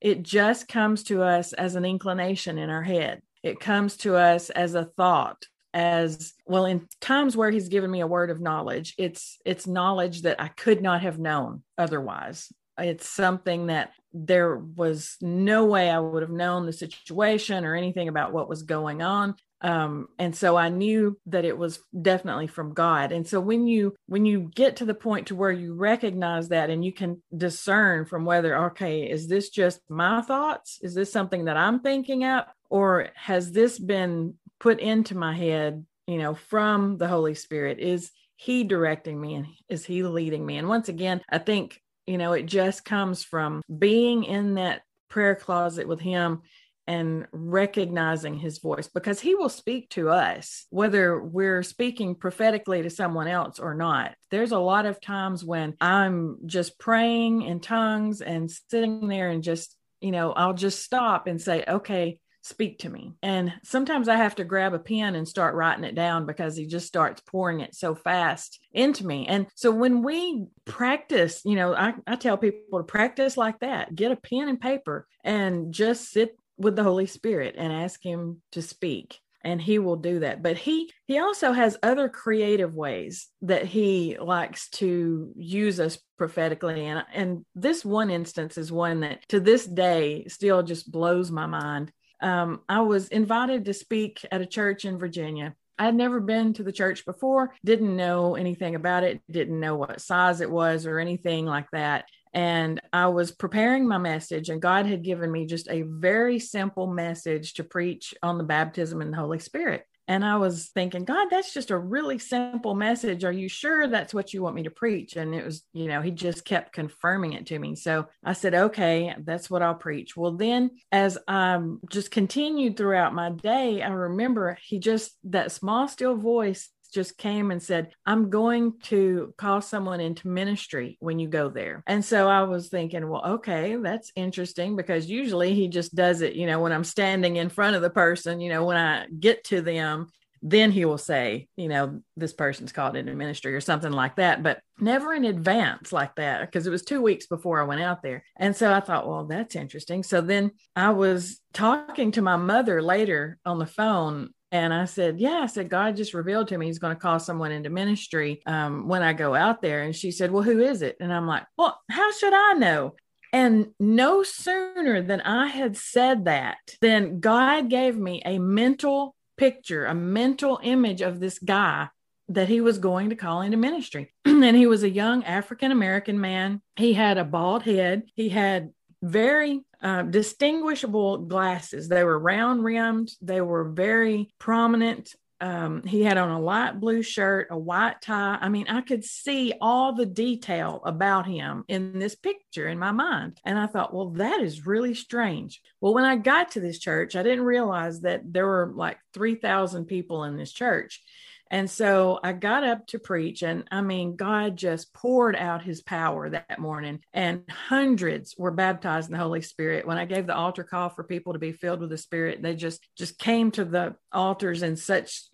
it 0.00 0.22
just 0.22 0.68
comes 0.68 1.04
to 1.04 1.22
us 1.22 1.54
as 1.54 1.74
an 1.74 1.86
inclination 1.86 2.58
in 2.58 2.68
our 2.68 2.82
head. 2.82 3.22
It 3.42 3.60
comes 3.60 3.96
to 3.98 4.16
us 4.16 4.50
as 4.50 4.74
a 4.74 4.84
thought 4.84 5.46
as 5.72 6.34
well 6.46 6.66
in 6.66 6.86
times 7.00 7.36
where 7.36 7.50
he's 7.50 7.68
given 7.68 7.90
me 7.90 8.00
a 8.00 8.06
word 8.06 8.28
of 8.28 8.40
knowledge 8.40 8.92
it's 8.98 9.38
it's 9.44 9.68
knowledge 9.68 10.22
that 10.22 10.40
i 10.40 10.48
could 10.48 10.82
not 10.82 11.02
have 11.02 11.16
known 11.16 11.62
otherwise 11.78 12.52
it's 12.80 13.08
something 13.08 13.66
that 13.66 13.92
there 14.12 14.56
was 14.56 15.16
no 15.20 15.66
way 15.66 15.88
I 15.90 16.00
would 16.00 16.22
have 16.22 16.30
known 16.30 16.66
the 16.66 16.72
situation 16.72 17.64
or 17.64 17.76
anything 17.76 18.08
about 18.08 18.32
what 18.32 18.48
was 18.48 18.62
going 18.62 19.02
on. 19.02 19.36
Um, 19.62 20.08
and 20.18 20.34
so 20.34 20.56
I 20.56 20.70
knew 20.70 21.18
that 21.26 21.44
it 21.44 21.56
was 21.56 21.80
definitely 22.00 22.46
from 22.46 22.72
God. 22.72 23.12
And 23.12 23.26
so 23.26 23.40
when 23.40 23.66
you 23.66 23.94
when 24.06 24.24
you 24.24 24.50
get 24.54 24.76
to 24.76 24.86
the 24.86 24.94
point 24.94 25.28
to 25.28 25.34
where 25.34 25.52
you 25.52 25.74
recognize 25.74 26.48
that 26.48 26.70
and 26.70 26.84
you 26.84 26.92
can 26.92 27.22
discern 27.36 28.06
from 28.06 28.24
whether 28.24 28.56
okay, 28.66 29.02
is 29.02 29.28
this 29.28 29.50
just 29.50 29.80
my 29.88 30.22
thoughts? 30.22 30.78
Is 30.82 30.94
this 30.94 31.12
something 31.12 31.44
that 31.44 31.58
I'm 31.58 31.80
thinking 31.80 32.24
up, 32.24 32.54
or 32.70 33.08
has 33.14 33.52
this 33.52 33.78
been 33.78 34.34
put 34.58 34.80
into 34.80 35.14
my 35.14 35.34
head, 35.34 35.84
you 36.06 36.18
know, 36.18 36.34
from 36.34 36.96
the 36.96 37.08
Holy 37.08 37.34
Spirit? 37.34 37.78
Is 37.80 38.10
he 38.36 38.64
directing 38.64 39.20
me 39.20 39.34
and 39.34 39.46
is 39.68 39.84
he 39.84 40.02
leading 40.02 40.44
me? 40.44 40.56
And 40.56 40.68
once 40.68 40.88
again, 40.88 41.20
I 41.28 41.36
think 41.36 41.82
you 42.10 42.18
know, 42.18 42.32
it 42.32 42.46
just 42.46 42.84
comes 42.84 43.22
from 43.22 43.62
being 43.78 44.24
in 44.24 44.54
that 44.54 44.82
prayer 45.08 45.34
closet 45.34 45.86
with 45.86 46.00
Him 46.00 46.42
and 46.90 47.28
recognizing 47.30 48.34
his 48.34 48.58
voice 48.58 48.88
because 48.88 49.20
he 49.20 49.36
will 49.36 49.48
speak 49.48 49.88
to 49.90 50.08
us 50.08 50.66
whether 50.70 51.22
we're 51.22 51.62
speaking 51.62 52.16
prophetically 52.16 52.82
to 52.82 52.90
someone 52.90 53.28
else 53.28 53.60
or 53.60 53.74
not. 53.74 54.16
There's 54.32 54.50
a 54.50 54.58
lot 54.58 54.86
of 54.86 55.00
times 55.00 55.44
when 55.44 55.76
I'm 55.80 56.38
just 56.46 56.80
praying 56.80 57.42
in 57.42 57.60
tongues 57.60 58.22
and 58.22 58.50
sitting 58.50 59.06
there 59.06 59.28
and 59.28 59.44
just, 59.44 59.76
you 60.00 60.10
know, 60.10 60.32
I'll 60.32 60.54
just 60.54 60.82
stop 60.82 61.28
and 61.28 61.40
say, 61.40 61.62
okay, 61.68 62.18
speak 62.42 62.80
to 62.80 62.88
me. 62.88 63.14
And 63.22 63.52
sometimes 63.62 64.08
I 64.08 64.16
have 64.16 64.34
to 64.36 64.44
grab 64.44 64.74
a 64.74 64.78
pen 64.78 65.14
and 65.14 65.28
start 65.28 65.54
writing 65.54 65.84
it 65.84 65.94
down 65.94 66.26
because 66.26 66.56
he 66.56 66.66
just 66.66 66.86
starts 66.86 67.22
pouring 67.22 67.60
it 67.60 67.74
so 67.74 67.94
fast 67.94 68.60
into 68.72 69.06
me. 69.06 69.26
And 69.26 69.46
so 69.54 69.70
when 69.70 70.02
we 70.02 70.46
practice, 70.64 71.42
you 71.44 71.56
know, 71.56 71.74
I, 71.74 71.94
I 72.06 72.16
tell 72.16 72.38
people 72.38 72.78
to 72.78 72.84
practice 72.84 73.36
like 73.36 73.58
that 73.60 73.94
get 73.94 74.12
a 74.12 74.16
pen 74.16 74.48
and 74.48 74.60
paper 74.60 75.06
and 75.24 75.72
just 75.72 76.10
sit 76.10 76.36
with 76.56 76.76
the 76.76 76.82
Holy 76.82 77.06
Spirit 77.06 77.54
and 77.58 77.72
ask 77.72 78.04
him 78.04 78.42
to 78.52 78.62
speak 78.62 79.18
and 79.42 79.60
he 79.60 79.78
will 79.78 79.96
do 79.96 80.18
that 80.20 80.42
but 80.42 80.56
he 80.56 80.90
he 81.06 81.18
also 81.18 81.52
has 81.52 81.78
other 81.82 82.08
creative 82.08 82.74
ways 82.74 83.28
that 83.42 83.64
he 83.64 84.16
likes 84.20 84.68
to 84.68 85.32
use 85.36 85.80
us 85.80 85.98
prophetically 86.18 86.86
and 86.86 87.04
and 87.14 87.44
this 87.54 87.84
one 87.84 88.10
instance 88.10 88.58
is 88.58 88.70
one 88.70 89.00
that 89.00 89.26
to 89.28 89.40
this 89.40 89.66
day 89.66 90.24
still 90.28 90.62
just 90.62 90.90
blows 90.90 91.30
my 91.30 91.46
mind 91.46 91.90
um, 92.22 92.60
I 92.68 92.80
was 92.80 93.08
invited 93.08 93.64
to 93.64 93.74
speak 93.74 94.24
at 94.30 94.40
a 94.40 94.46
church 94.46 94.84
in 94.84 94.98
Virginia. 94.98 95.54
I 95.78 95.84
had 95.84 95.94
never 95.94 96.20
been 96.20 96.52
to 96.54 96.62
the 96.62 96.72
church 96.72 97.06
before, 97.06 97.54
didn't 97.64 97.96
know 97.96 98.36
anything 98.36 98.74
about 98.74 99.02
it, 99.02 99.22
didn't 99.30 99.58
know 99.58 99.76
what 99.76 100.00
size 100.00 100.42
it 100.42 100.50
was 100.50 100.84
or 100.84 100.98
anything 100.98 101.46
like 101.46 101.70
that. 101.72 102.04
And 102.34 102.80
I 102.92 103.06
was 103.06 103.32
preparing 103.32 103.88
my 103.88 103.98
message, 103.98 104.50
and 104.50 104.62
God 104.62 104.86
had 104.86 105.02
given 105.02 105.32
me 105.32 105.46
just 105.46 105.68
a 105.70 105.82
very 105.82 106.38
simple 106.38 106.86
message 106.86 107.54
to 107.54 107.64
preach 107.64 108.14
on 108.22 108.38
the 108.38 108.44
baptism 108.44 109.00
in 109.02 109.10
the 109.10 109.16
Holy 109.16 109.38
Spirit. 109.38 109.84
And 110.10 110.24
I 110.24 110.38
was 110.38 110.70
thinking, 110.74 111.04
God, 111.04 111.28
that's 111.30 111.54
just 111.54 111.70
a 111.70 111.78
really 111.78 112.18
simple 112.18 112.74
message. 112.74 113.22
Are 113.22 113.30
you 113.30 113.48
sure 113.48 113.86
that's 113.86 114.12
what 114.12 114.34
you 114.34 114.42
want 114.42 114.56
me 114.56 114.64
to 114.64 114.70
preach? 114.70 115.14
And 115.14 115.32
it 115.32 115.44
was, 115.44 115.62
you 115.72 115.86
know, 115.86 116.02
he 116.02 116.10
just 116.10 116.44
kept 116.44 116.72
confirming 116.72 117.34
it 117.34 117.46
to 117.46 117.58
me. 117.60 117.76
So 117.76 118.08
I 118.24 118.32
said, 118.32 118.52
okay, 118.52 119.14
that's 119.20 119.48
what 119.48 119.62
I'll 119.62 119.76
preach. 119.76 120.16
Well, 120.16 120.32
then 120.32 120.72
as 120.90 121.16
I 121.28 121.60
just 121.90 122.10
continued 122.10 122.76
throughout 122.76 123.14
my 123.14 123.30
day, 123.30 123.82
I 123.82 123.90
remember 123.90 124.58
he 124.60 124.80
just, 124.80 125.12
that 125.22 125.52
small, 125.52 125.86
still 125.86 126.16
voice 126.16 126.70
just 126.90 127.16
came 127.16 127.50
and 127.50 127.62
said, 127.62 127.90
I'm 128.04 128.30
going 128.30 128.78
to 128.84 129.34
call 129.38 129.60
someone 129.60 130.00
into 130.00 130.28
ministry 130.28 130.96
when 131.00 131.18
you 131.18 131.28
go 131.28 131.48
there. 131.48 131.82
And 131.86 132.04
so 132.04 132.28
I 132.28 132.42
was 132.42 132.68
thinking, 132.68 133.08
well, 133.08 133.24
okay, 133.34 133.76
that's 133.76 134.12
interesting 134.16 134.76
because 134.76 135.08
usually 135.08 135.54
he 135.54 135.68
just 135.68 135.94
does 135.94 136.20
it, 136.20 136.34
you 136.34 136.46
know, 136.46 136.60
when 136.60 136.72
I'm 136.72 136.84
standing 136.84 137.36
in 137.36 137.48
front 137.48 137.76
of 137.76 137.82
the 137.82 137.90
person, 137.90 138.40
you 138.40 138.50
know, 138.50 138.64
when 138.64 138.76
I 138.76 139.06
get 139.06 139.44
to 139.44 139.60
them, 139.60 140.08
then 140.42 140.70
he 140.70 140.84
will 140.84 140.98
say, 140.98 141.48
you 141.56 141.68
know, 141.68 142.00
this 142.16 142.32
person's 142.32 142.72
called 142.72 142.96
into 142.96 143.14
ministry 143.14 143.54
or 143.54 143.60
something 143.60 143.92
like 143.92 144.16
that, 144.16 144.42
but 144.42 144.60
never 144.78 145.12
in 145.12 145.24
advance 145.24 145.92
like 145.92 146.14
that 146.16 146.40
because 146.40 146.66
it 146.66 146.70
was 146.70 146.82
two 146.82 147.02
weeks 147.02 147.26
before 147.26 147.60
I 147.60 147.64
went 147.64 147.82
out 147.82 148.02
there. 148.02 148.24
And 148.36 148.56
so 148.56 148.72
I 148.72 148.80
thought, 148.80 149.06
well, 149.06 149.26
that's 149.26 149.54
interesting. 149.54 150.02
So 150.02 150.22
then 150.22 150.52
I 150.74 150.90
was 150.90 151.40
talking 151.52 152.12
to 152.12 152.22
my 152.22 152.36
mother 152.36 152.80
later 152.80 153.38
on 153.44 153.58
the 153.58 153.66
phone 153.66 154.30
and 154.52 154.74
I 154.74 154.84
said, 154.84 155.20
Yeah, 155.20 155.40
I 155.42 155.46
said, 155.46 155.68
God 155.68 155.96
just 155.96 156.14
revealed 156.14 156.48
to 156.48 156.58
me 156.58 156.66
he's 156.66 156.78
going 156.78 156.94
to 156.94 157.00
call 157.00 157.18
someone 157.18 157.52
into 157.52 157.70
ministry 157.70 158.42
um, 158.46 158.88
when 158.88 159.02
I 159.02 159.12
go 159.12 159.34
out 159.34 159.62
there. 159.62 159.82
And 159.82 159.94
she 159.94 160.10
said, 160.10 160.30
Well, 160.30 160.42
who 160.42 160.60
is 160.60 160.82
it? 160.82 160.96
And 161.00 161.12
I'm 161.12 161.26
like, 161.26 161.44
Well, 161.56 161.78
how 161.90 162.10
should 162.12 162.34
I 162.34 162.54
know? 162.54 162.94
And 163.32 163.68
no 163.78 164.22
sooner 164.22 165.02
than 165.02 165.20
I 165.20 165.46
had 165.46 165.76
said 165.76 166.24
that, 166.24 166.58
then 166.80 167.20
God 167.20 167.70
gave 167.70 167.96
me 167.96 168.22
a 168.24 168.38
mental 168.38 169.14
picture, 169.36 169.86
a 169.86 169.94
mental 169.94 170.58
image 170.62 171.00
of 171.00 171.20
this 171.20 171.38
guy 171.38 171.88
that 172.28 172.48
he 172.48 172.60
was 172.60 172.78
going 172.78 173.10
to 173.10 173.16
call 173.16 173.42
into 173.42 173.56
ministry. 173.56 174.12
and 174.24 174.56
he 174.56 174.66
was 174.66 174.82
a 174.82 174.90
young 174.90 175.24
African 175.24 175.70
American 175.70 176.20
man. 176.20 176.60
He 176.76 176.92
had 176.92 177.18
a 177.18 177.24
bald 177.24 177.62
head, 177.62 178.04
he 178.14 178.28
had 178.28 178.72
very 179.02 179.62
uh, 179.82 180.02
distinguishable 180.02 181.18
glasses. 181.18 181.88
They 181.88 182.04
were 182.04 182.18
round 182.18 182.64
rimmed, 182.64 183.12
they 183.22 183.40
were 183.40 183.64
very 183.64 184.32
prominent. 184.38 185.14
Um, 185.42 185.82
he 185.84 186.02
had 186.02 186.18
on 186.18 186.28
a 186.28 186.38
light 186.38 186.78
blue 186.78 187.02
shirt, 187.02 187.48
a 187.50 187.56
white 187.56 188.02
tie. 188.02 188.36
I 188.38 188.50
mean, 188.50 188.66
I 188.68 188.82
could 188.82 189.02
see 189.02 189.54
all 189.58 189.94
the 189.94 190.04
detail 190.04 190.82
about 190.84 191.26
him 191.26 191.64
in 191.66 191.98
this 191.98 192.14
picture 192.14 192.68
in 192.68 192.78
my 192.78 192.92
mind. 192.92 193.40
And 193.42 193.58
I 193.58 193.66
thought, 193.66 193.94
well, 193.94 194.10
that 194.10 194.42
is 194.42 194.66
really 194.66 194.92
strange. 194.92 195.62
Well, 195.80 195.94
when 195.94 196.04
I 196.04 196.16
got 196.16 196.50
to 196.52 196.60
this 196.60 196.78
church, 196.78 197.16
I 197.16 197.22
didn't 197.22 197.44
realize 197.44 198.02
that 198.02 198.20
there 198.30 198.46
were 198.46 198.70
like 198.74 198.98
3,000 199.14 199.86
people 199.86 200.24
in 200.24 200.36
this 200.36 200.52
church. 200.52 201.02
And 201.50 201.68
so 201.68 202.20
I 202.22 202.32
got 202.32 202.62
up 202.62 202.86
to 202.88 202.98
preach, 202.98 203.42
and 203.42 203.64
I 203.70 203.80
mean, 203.80 204.16
God 204.16 204.56
just 204.56 204.94
poured 204.94 205.34
out 205.34 205.62
his 205.62 205.82
power 205.82 206.30
that 206.30 206.58
morning, 206.58 207.00
and 207.12 207.42
hundreds 207.50 208.36
were 208.38 208.52
baptized 208.52 209.08
in 209.08 209.12
the 209.12 209.22
Holy 209.22 209.42
Spirit. 209.42 209.86
When 209.86 209.98
I 209.98 210.04
gave 210.04 210.26
the 210.26 210.36
altar 210.36 210.62
call 210.62 210.90
for 210.90 211.02
people 211.02 211.32
to 211.32 211.38
be 211.38 211.52
filled 211.52 211.80
with 211.80 211.90
the 211.90 211.98
Spirit, 211.98 212.40
they 212.40 212.54
just 212.54 212.86
just 212.96 213.18
came 213.18 213.50
to 213.52 213.64
the 213.64 213.96
altars 214.12 214.62
in 214.62 214.76
such 214.76 215.24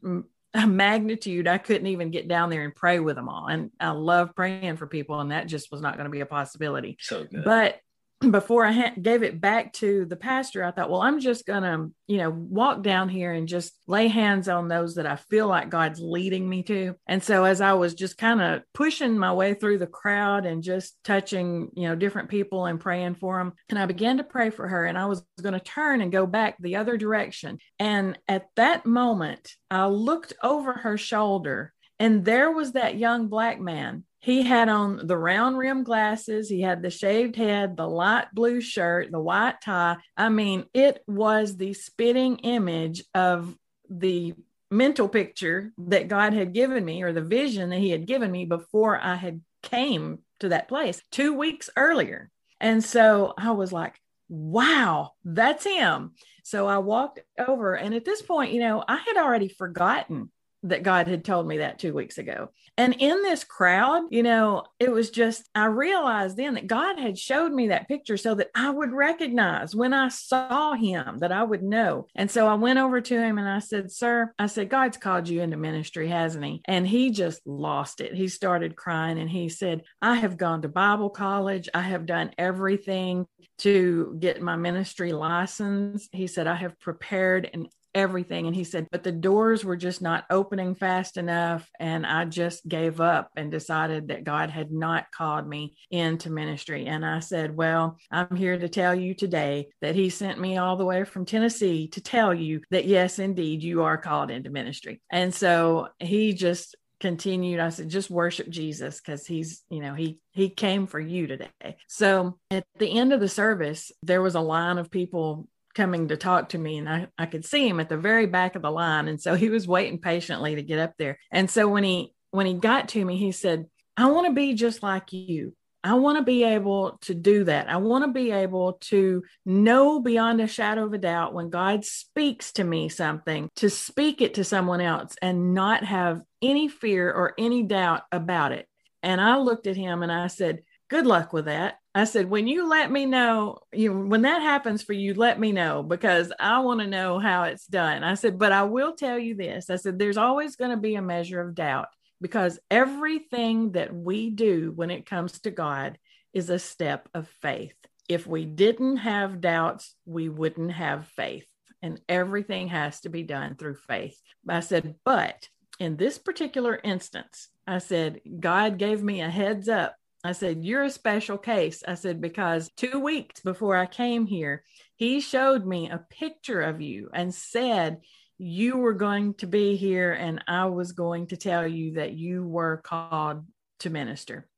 a 0.55 0.67
magnitude 0.67 1.47
I 1.47 1.59
couldn't 1.59 1.89
even 1.89 2.11
get 2.11 2.29
down 2.29 2.49
there 2.49 2.65
and 2.65 2.75
pray 2.75 2.99
with 2.99 3.17
them 3.17 3.29
all. 3.29 3.49
And 3.49 3.71
I 3.79 3.91
love 3.91 4.35
praying 4.35 4.79
for 4.79 4.87
people, 4.87 5.21
and 5.21 5.31
that 5.33 5.49
just 5.49 5.71
was 5.71 5.83
not 5.83 5.97
going 5.97 6.07
to 6.07 6.11
be 6.11 6.21
a 6.21 6.27
possibility. 6.27 6.97
So 7.01 7.25
good. 7.25 7.45
But 7.45 7.79
before 8.21 8.65
I 8.65 8.73
ha- 8.73 8.93
gave 9.01 9.23
it 9.23 9.41
back 9.41 9.75
to 9.75 10.07
the 10.07 10.17
pastor, 10.17 10.65
I 10.65 10.71
thought, 10.71 10.91
well, 10.91 11.03
I'm 11.03 11.21
just 11.21 11.45
going 11.45 11.63
to, 11.63 11.93
you 12.07 12.17
know, 12.17 12.31
walk 12.31 12.83
down 12.83 13.11
here 13.11 13.33
and 13.33 13.47
just 13.47 13.73
lay 13.87 14.09
hands 14.09 14.49
on 14.49 14.69
those 14.69 14.95
that 14.95 15.07
I 15.07 15.17
feel 15.17 15.47
like 15.49 15.69
God's 15.69 16.01
leading 16.01 16.49
me 16.49 16.63
to. 16.65 16.95
And 17.07 17.23
so 17.23 17.45
as 17.45 17.61
I 17.61 17.75
was 17.75 17.95
just 17.95 18.17
kind 18.17 18.41
of 18.41 18.63
pushing 18.73 19.19
my 19.19 19.35
way 19.35 19.53
through 19.53 19.79
the 19.79 19.87
crowd 19.87 20.47
and 20.47 20.63
just 20.63 20.97
touching, 21.05 21.69
you 21.75 21.89
know, 21.89 21.95
different 21.95 22.31
people 22.31 22.65
and 22.65 22.81
praying 22.81 23.17
for 23.17 23.39
them, 23.39 23.53
and 23.69 23.79
I 23.79 23.85
began 23.85 24.17
to 24.17 24.25
pray 24.25 24.49
for 24.49 24.67
her 24.67 24.87
and 24.87 24.97
I 24.97 25.07
was 25.07 25.23
going 25.43 25.53
to 25.53 25.61
turn 25.61 26.01
and 26.01 26.11
go 26.11 26.27
back 26.27 26.57
the 26.59 26.77
other 26.77 26.97
direction. 26.97 27.59
And 27.79 28.19
at 28.29 28.47
that 28.57 28.87
moment, 28.87 29.53
I 29.71 29.87
looked 29.87 30.33
over 30.43 30.73
her 30.73 30.97
shoulder 30.97 31.75
and 31.99 32.25
there 32.25 32.51
was 32.51 32.73
that 32.73 32.97
young 32.97 33.29
black 33.29 33.61
man 33.61 34.05
he 34.27 34.43
had 34.43 34.69
on 34.69 35.07
the 35.07 35.17
round 35.17 35.57
rim 35.57 35.85
glasses, 35.85 36.49
he 36.49 36.61
had 36.61 36.83
the 36.83 36.91
shaved 36.91 37.37
head, 37.37 37.77
the 37.77 37.87
light 37.87 38.27
blue 38.33 38.61
shirt, 38.61 39.13
the 39.13 39.21
white 39.21 39.61
tie. 39.61 39.99
I 40.17 40.31
mean, 40.31 40.65
it 40.75 41.01
was 41.07 41.57
the 41.57 41.75
spitting 41.75 42.39
image 42.39 43.05
of 43.15 43.55
the 43.89 44.35
mental 44.69 45.09
picture 45.09 45.71
that 45.79 46.09
God 46.09 46.33
had 46.33 46.53
given 46.53 46.85
me 46.85 47.05
or 47.05 47.13
the 47.13 47.21
vision 47.21 47.71
that 47.71 47.79
he 47.79 47.91
had 47.91 48.05
given 48.05 48.33
me 48.33 48.47
before 48.47 48.99
I 49.01 49.15
had 49.15 49.43
came 49.63 50.19
to 50.41 50.49
that 50.49 50.67
place 50.67 51.01
2 51.13 51.33
weeks 51.35 51.71
earlier. 51.77 52.29
And 52.61 52.83
so 52.83 53.33
I 53.39 53.53
was 53.53 53.73
like, 53.73 53.95
wow, 54.29 55.13
that's 55.25 55.63
him. 55.63 56.15
So 56.43 56.67
I 56.67 56.79
walked 56.79 57.21
over 57.39 57.75
and 57.75 57.95
at 57.95 58.05
this 58.05 58.23
point, 58.23 58.53
you 58.53 58.59
know, 58.59 58.83
I 58.89 58.97
had 58.97 59.19
already 59.19 59.47
forgotten 59.47 60.33
that 60.63 60.83
God 60.83 61.07
had 61.07 61.25
told 61.25 61.47
me 61.47 61.59
that 61.59 61.79
two 61.79 61.95
weeks 61.95 62.19
ago. 62.19 62.51
And 62.79 62.95
in 62.99 63.23
this 63.23 63.45
crowd, 63.45 64.03
you 64.11 64.23
know, 64.23 64.65
it 64.79 64.91
was 64.91 65.11
just, 65.11 65.49
I 65.55 65.67
realized 65.67 66.37
then 66.37 66.55
that 66.55 66.67
God 66.67 66.99
had 66.99 67.19
showed 67.19 67.53
me 67.53 67.69
that 67.69 67.89
picture 67.89 68.17
so 68.17 68.35
that 68.35 68.51
I 68.55 68.71
would 68.71 68.93
recognize 68.93 69.75
when 69.75 69.95
I 69.95 70.09
saw 70.09 70.75
him, 70.75 71.19
that 71.19 71.33
I 71.33 71.43
would 71.43 71.63
know. 71.63 72.07
And 72.15 72.31
so 72.31 72.47
I 72.47 72.55
went 72.55 72.79
over 72.79 73.01
to 73.01 73.19
him 73.19 73.39
and 73.39 73.49
I 73.49 73.61
said, 73.61 73.91
Sir, 73.91 74.33
I 74.39 74.47
said, 74.47 74.69
God's 74.69 74.99
called 74.99 75.29
you 75.29 75.41
into 75.41 75.57
ministry, 75.57 76.09
hasn't 76.09 76.45
he? 76.45 76.61
And 76.67 76.87
he 76.87 77.11
just 77.11 77.47
lost 77.47 78.01
it. 78.01 78.15
He 78.15 78.29
started 78.29 78.77
crying 78.77 79.19
and 79.19 79.31
he 79.31 79.49
said, 79.49 79.83
I 80.03 80.17
have 80.17 80.37
gone 80.37 80.63
to 80.63 80.69
Bible 80.69 81.11
college. 81.11 81.69
I 81.73 81.83
have 81.83 82.07
done 82.07 82.33
everything 82.37 83.27
to 83.59 84.17
get 84.19 84.43
my 84.43 84.57
ministry 84.57 85.13
license. 85.13 86.09
He 86.13 86.27
said, 86.27 86.47
I 86.47 86.57
have 86.57 86.79
prepared 86.79 87.49
and 87.53 87.69
everything. 87.97 88.47
And 88.47 88.55
he 88.55 88.63
said, 88.63 88.87
but 88.93 89.03
the 89.03 89.11
doors 89.11 89.65
were 89.65 89.77
just 89.77 90.03
not 90.03 90.27
opening 90.31 90.75
fast 90.75 91.17
enough. 91.17 91.69
And 91.81 92.07
I 92.07 92.27
just 92.27 92.69
gave 92.69 93.01
up 93.01 93.31
and 93.37 93.51
decided 93.51 94.09
that 94.09 94.25
God 94.25 94.51
had 94.51 94.71
not 94.71 95.11
called 95.11 95.49
me 95.49 95.77
into 95.91 96.31
ministry. 96.31 96.87
And 96.87 97.05
I 97.05 97.21
said, 97.21 97.57
well, 97.57 97.99
I'm 98.11 98.37
here 98.37 98.59
to 98.59 98.69
tell 98.69 98.95
you 98.95 99.15
today 99.15 99.69
that 99.81 99.95
he 99.95 100.11
sent 100.11 100.39
me 100.39 100.59
all 100.59 100.77
the 100.77 100.85
way 100.85 101.05
from 101.05 101.25
Tennessee 101.25 101.89
to 101.89 102.01
tell 102.03 102.35
you 102.35 102.61
that, 102.71 102.85
yes, 102.85 103.19
indeed, 103.19 103.63
you 103.63 103.83
are 103.83 103.97
called 103.97 104.31
into 104.31 104.51
ministry. 104.51 105.01
And 105.11 105.35
so 105.35 105.89
he 105.99 106.35
just 106.35 106.77
continued 106.99 107.61
i 107.61 107.69
said 107.69 107.91
just 107.91 108.09
worship 108.09 108.49
jesus 108.49 109.01
because 109.01 109.27
he's 109.27 109.63
you 109.69 109.81
know 109.81 109.93
he 109.93 110.19
he 110.31 110.49
came 110.49 110.87
for 110.87 110.99
you 110.99 111.27
today 111.27 111.77
so 111.89 112.39
at 112.51 112.65
the 112.79 112.99
end 112.99 113.13
of 113.13 113.21
the 113.21 113.29
service 113.29 113.93
there 114.03 114.23
was 114.23 114.35
a 114.35 114.41
line 114.41 114.79
of 114.79 114.91
people 114.91 115.47
coming 115.77 116.09
to 116.09 116.17
talk 116.17 116.49
to 116.49 116.59
me 116.59 116.79
and 116.79 116.89
I, 116.89 117.09
I 117.19 117.27
could 117.27 117.45
see 117.45 117.69
him 117.69 117.79
at 117.79 117.89
the 117.89 117.99
very 117.99 118.27
back 118.27 118.57
of 118.57 118.63
the 118.63 118.71
line 118.71 119.09
and 119.09 119.21
so 119.21 119.35
he 119.35 119.51
was 119.51 119.69
waiting 119.69 120.01
patiently 120.01 120.57
to 120.57 120.63
get 120.63 120.79
up 120.79 120.95
there. 120.99 121.19
And 121.31 121.51
so 121.51 121.69
when 121.69 121.85
he 121.85 122.15
when 122.31 122.47
he 122.47 122.55
got 122.55 122.89
to 122.89 123.05
me 123.05 123.17
he 123.17 123.31
said 123.33 123.67
i 123.97 124.07
want 124.11 124.27
to 124.27 124.33
be 124.33 124.55
just 124.55 124.83
like 124.83 125.13
you. 125.13 125.55
I 125.85 125.95
want 125.95 126.19
to 126.19 126.25
be 126.25 126.43
able 126.43 126.99
to 127.03 127.15
do 127.15 127.45
that. 127.45 127.69
I 127.69 127.77
want 127.77 128.05
to 128.05 128.11
be 128.11 128.33
able 128.33 128.73
to 128.91 129.23
know 129.45 130.01
beyond 130.01 130.41
a 130.41 130.49
shadow 130.49 130.85
of 130.85 130.93
a 130.93 130.99
doubt 130.99 131.33
when 131.33 131.51
god 131.51 131.85
speaks 131.85 132.53
to 132.53 132.65
me 132.65 132.89
something 132.89 133.49
to 133.57 133.71
speak 133.71 134.21
it 134.21 134.35
to 134.35 134.45
someone 134.45 134.81
else 134.81 135.15
and 135.23 135.55
not 135.55 135.85
have 135.85 136.23
any 136.43 136.67
fear 136.69 137.13
or 137.13 137.35
any 137.39 137.63
doubt 137.63 138.03
about 138.11 138.53
it. 138.53 138.67
And 139.03 139.21
i 139.21 139.37
looked 139.37 139.67
at 139.67 139.77
him 139.77 140.03
and 140.03 140.11
i 140.11 140.27
said 140.27 140.63
good 140.89 141.07
luck 141.07 141.33
with 141.33 141.45
that. 141.45 141.77
I 141.97 142.05
said, 142.05 142.29
when 142.29 142.47
you 142.47 142.69
let 142.69 142.93
me 142.93 143.07
know, 143.07 143.61
you 143.73 143.91
when 143.91 144.21
that 144.23 144.43
happens 144.43 144.83
for 144.83 144.93
you, 144.93 145.15
let 145.15 145.41
me 145.41 145.51
know 145.51 145.83
because 145.83 146.31
I 146.39 146.61
want 146.61 146.81
to 146.81 146.87
know 146.87 147.19
how 147.19 147.45
it's 147.45 147.67
done. 147.67 148.05
I 148.05 148.17
said, 148.17 148.39
but 148.39 148.53
I 148.53 148.65
will 148.65 148.95
tell 148.95 149.19
you 149.19 149.35
this. 149.35 149.71
I 149.71 149.77
said, 149.77 149.99
there's 149.99 150.19
always 150.19 150.57
going 150.57 150.73
to 150.73 150.77
be 150.77 150.97
a 150.97 151.01
measure 151.01 151.41
of 151.41 151.55
doubt 151.55 151.89
because 152.21 152.59
everything 152.71 153.73
that 153.73 153.95
we 153.95 154.29
do 154.29 154.73
when 154.77 154.91
it 154.91 155.07
comes 155.07 155.41
to 155.41 155.51
God 155.51 155.97
is 156.35 156.51
a 156.51 156.59
step 156.59 157.09
of 157.15 157.29
faith. 157.41 157.75
If 158.11 158.27
we 158.27 158.45
didn't 158.45 158.99
have 158.99 159.41
doubts, 159.41 159.95
we 160.05 160.29
wouldn't 160.29 160.73
have 160.73 161.07
faith. 161.07 161.47
And 161.81 161.99
everything 162.11 162.69
has 162.69 163.01
to 163.01 163.09
be 163.09 163.23
done 163.23 163.55
through 163.55 163.77
faith. 163.77 164.21
I 164.47 164.61
said, 164.61 164.97
but 165.03 165.49
in 165.79 165.97
this 165.97 166.19
particular 166.19 166.79
instance, 166.85 167.49
I 167.67 167.79
said, 167.79 168.21
God 168.39 168.77
gave 168.77 169.03
me 169.03 169.23
a 169.23 169.31
heads 169.31 169.67
up 169.67 169.97
I 170.27 170.33
said, 170.33 170.65
You're 170.65 170.85
a 170.85 170.91
special 170.91 171.39
case. 171.39 171.83
I 171.87 171.95
said, 171.95 172.21
Because 172.21 172.71
two 172.77 172.99
weeks 172.99 173.41
before 173.41 173.77
I 173.77 173.87
came 173.87 174.27
here, 174.27 174.65
he 174.97 175.21
showed 175.21 175.65
me 175.65 175.89
a 175.89 176.05
picture 176.11 176.61
of 176.61 176.81
you 176.81 177.11
and 177.13 177.35
said, 177.35 178.01
You 178.39 178.77
were 178.77 178.95
going 178.95 179.35
to 179.35 179.47
be 179.47 179.77
here, 179.77 180.13
and 180.13 180.43
I 180.49 180.67
was 180.67 180.93
going 180.93 181.29
to 181.29 181.37
tell 181.37 181.67
you 181.67 181.93
that 181.95 182.13
you 182.13 182.47
were 182.47 182.79
called 182.79 183.47
to 183.81 183.91
minister. 183.91 184.49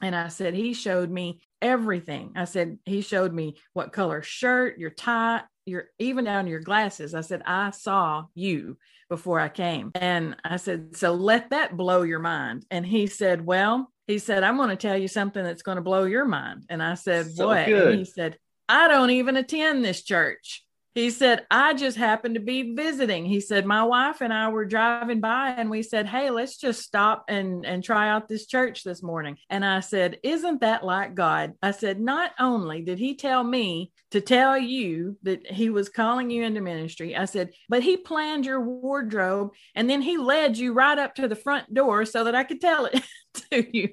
And 0.00 0.16
I 0.16 0.28
said, 0.28 0.54
He 0.54 0.74
showed 0.74 1.10
me 1.10 1.40
everything. 1.60 2.32
I 2.34 2.44
said, 2.44 2.78
He 2.84 3.00
showed 3.00 3.32
me 3.32 3.56
what 3.72 3.92
color 3.92 4.22
shirt, 4.22 4.78
your 4.78 4.90
tie, 4.90 5.42
your 5.64 5.84
even 5.98 6.24
down 6.24 6.48
your 6.48 6.60
glasses. 6.60 7.14
I 7.14 7.20
said, 7.20 7.42
I 7.46 7.70
saw 7.70 8.24
you 8.34 8.76
before 9.08 9.38
I 9.38 9.48
came. 9.48 9.92
And 9.94 10.36
I 10.42 10.56
said, 10.56 10.96
So 10.96 11.12
let 11.14 11.50
that 11.50 11.76
blow 11.76 12.02
your 12.02 12.18
mind. 12.18 12.66
And 12.70 12.84
he 12.84 13.06
said, 13.06 13.46
Well, 13.46 13.91
he 14.06 14.18
said, 14.18 14.42
I'm 14.42 14.56
going 14.56 14.70
to 14.70 14.76
tell 14.76 14.96
you 14.96 15.08
something 15.08 15.42
that's 15.42 15.62
going 15.62 15.76
to 15.76 15.82
blow 15.82 16.04
your 16.04 16.24
mind. 16.24 16.64
And 16.68 16.82
I 16.82 16.94
said, 16.94 17.30
so 17.32 17.48
What? 17.48 17.66
He 17.96 18.04
said, 18.04 18.36
I 18.68 18.88
don't 18.88 19.10
even 19.10 19.36
attend 19.36 19.84
this 19.84 20.02
church. 20.02 20.64
He 20.94 21.08
said, 21.08 21.46
I 21.50 21.72
just 21.72 21.96
happened 21.96 22.34
to 22.34 22.40
be 22.40 22.74
visiting. 22.74 23.24
He 23.24 23.40
said, 23.40 23.64
My 23.64 23.82
wife 23.82 24.20
and 24.20 24.32
I 24.32 24.50
were 24.50 24.66
driving 24.66 25.20
by 25.20 25.50
and 25.50 25.70
we 25.70 25.82
said, 25.82 26.06
Hey, 26.06 26.30
let's 26.30 26.58
just 26.58 26.82
stop 26.82 27.24
and, 27.28 27.64
and 27.64 27.82
try 27.82 28.10
out 28.10 28.28
this 28.28 28.46
church 28.46 28.84
this 28.84 29.02
morning. 29.02 29.38
And 29.48 29.64
I 29.64 29.80
said, 29.80 30.18
Isn't 30.22 30.60
that 30.60 30.84
like 30.84 31.14
God? 31.14 31.54
I 31.62 31.70
said, 31.70 31.98
Not 31.98 32.32
only 32.38 32.82
did 32.82 32.98
he 32.98 33.16
tell 33.16 33.42
me 33.42 33.90
to 34.10 34.20
tell 34.20 34.58
you 34.58 35.16
that 35.22 35.46
he 35.46 35.70
was 35.70 35.88
calling 35.88 36.30
you 36.30 36.44
into 36.44 36.60
ministry, 36.60 37.16
I 37.16 37.24
said, 37.24 37.52
But 37.70 37.82
he 37.82 37.96
planned 37.96 38.44
your 38.44 38.60
wardrobe 38.60 39.52
and 39.74 39.88
then 39.88 40.02
he 40.02 40.18
led 40.18 40.58
you 40.58 40.74
right 40.74 40.98
up 40.98 41.14
to 41.14 41.26
the 41.26 41.36
front 41.36 41.72
door 41.72 42.04
so 42.04 42.24
that 42.24 42.34
I 42.34 42.44
could 42.44 42.60
tell 42.60 42.84
it 42.84 43.02
to 43.50 43.76
you. 43.76 43.90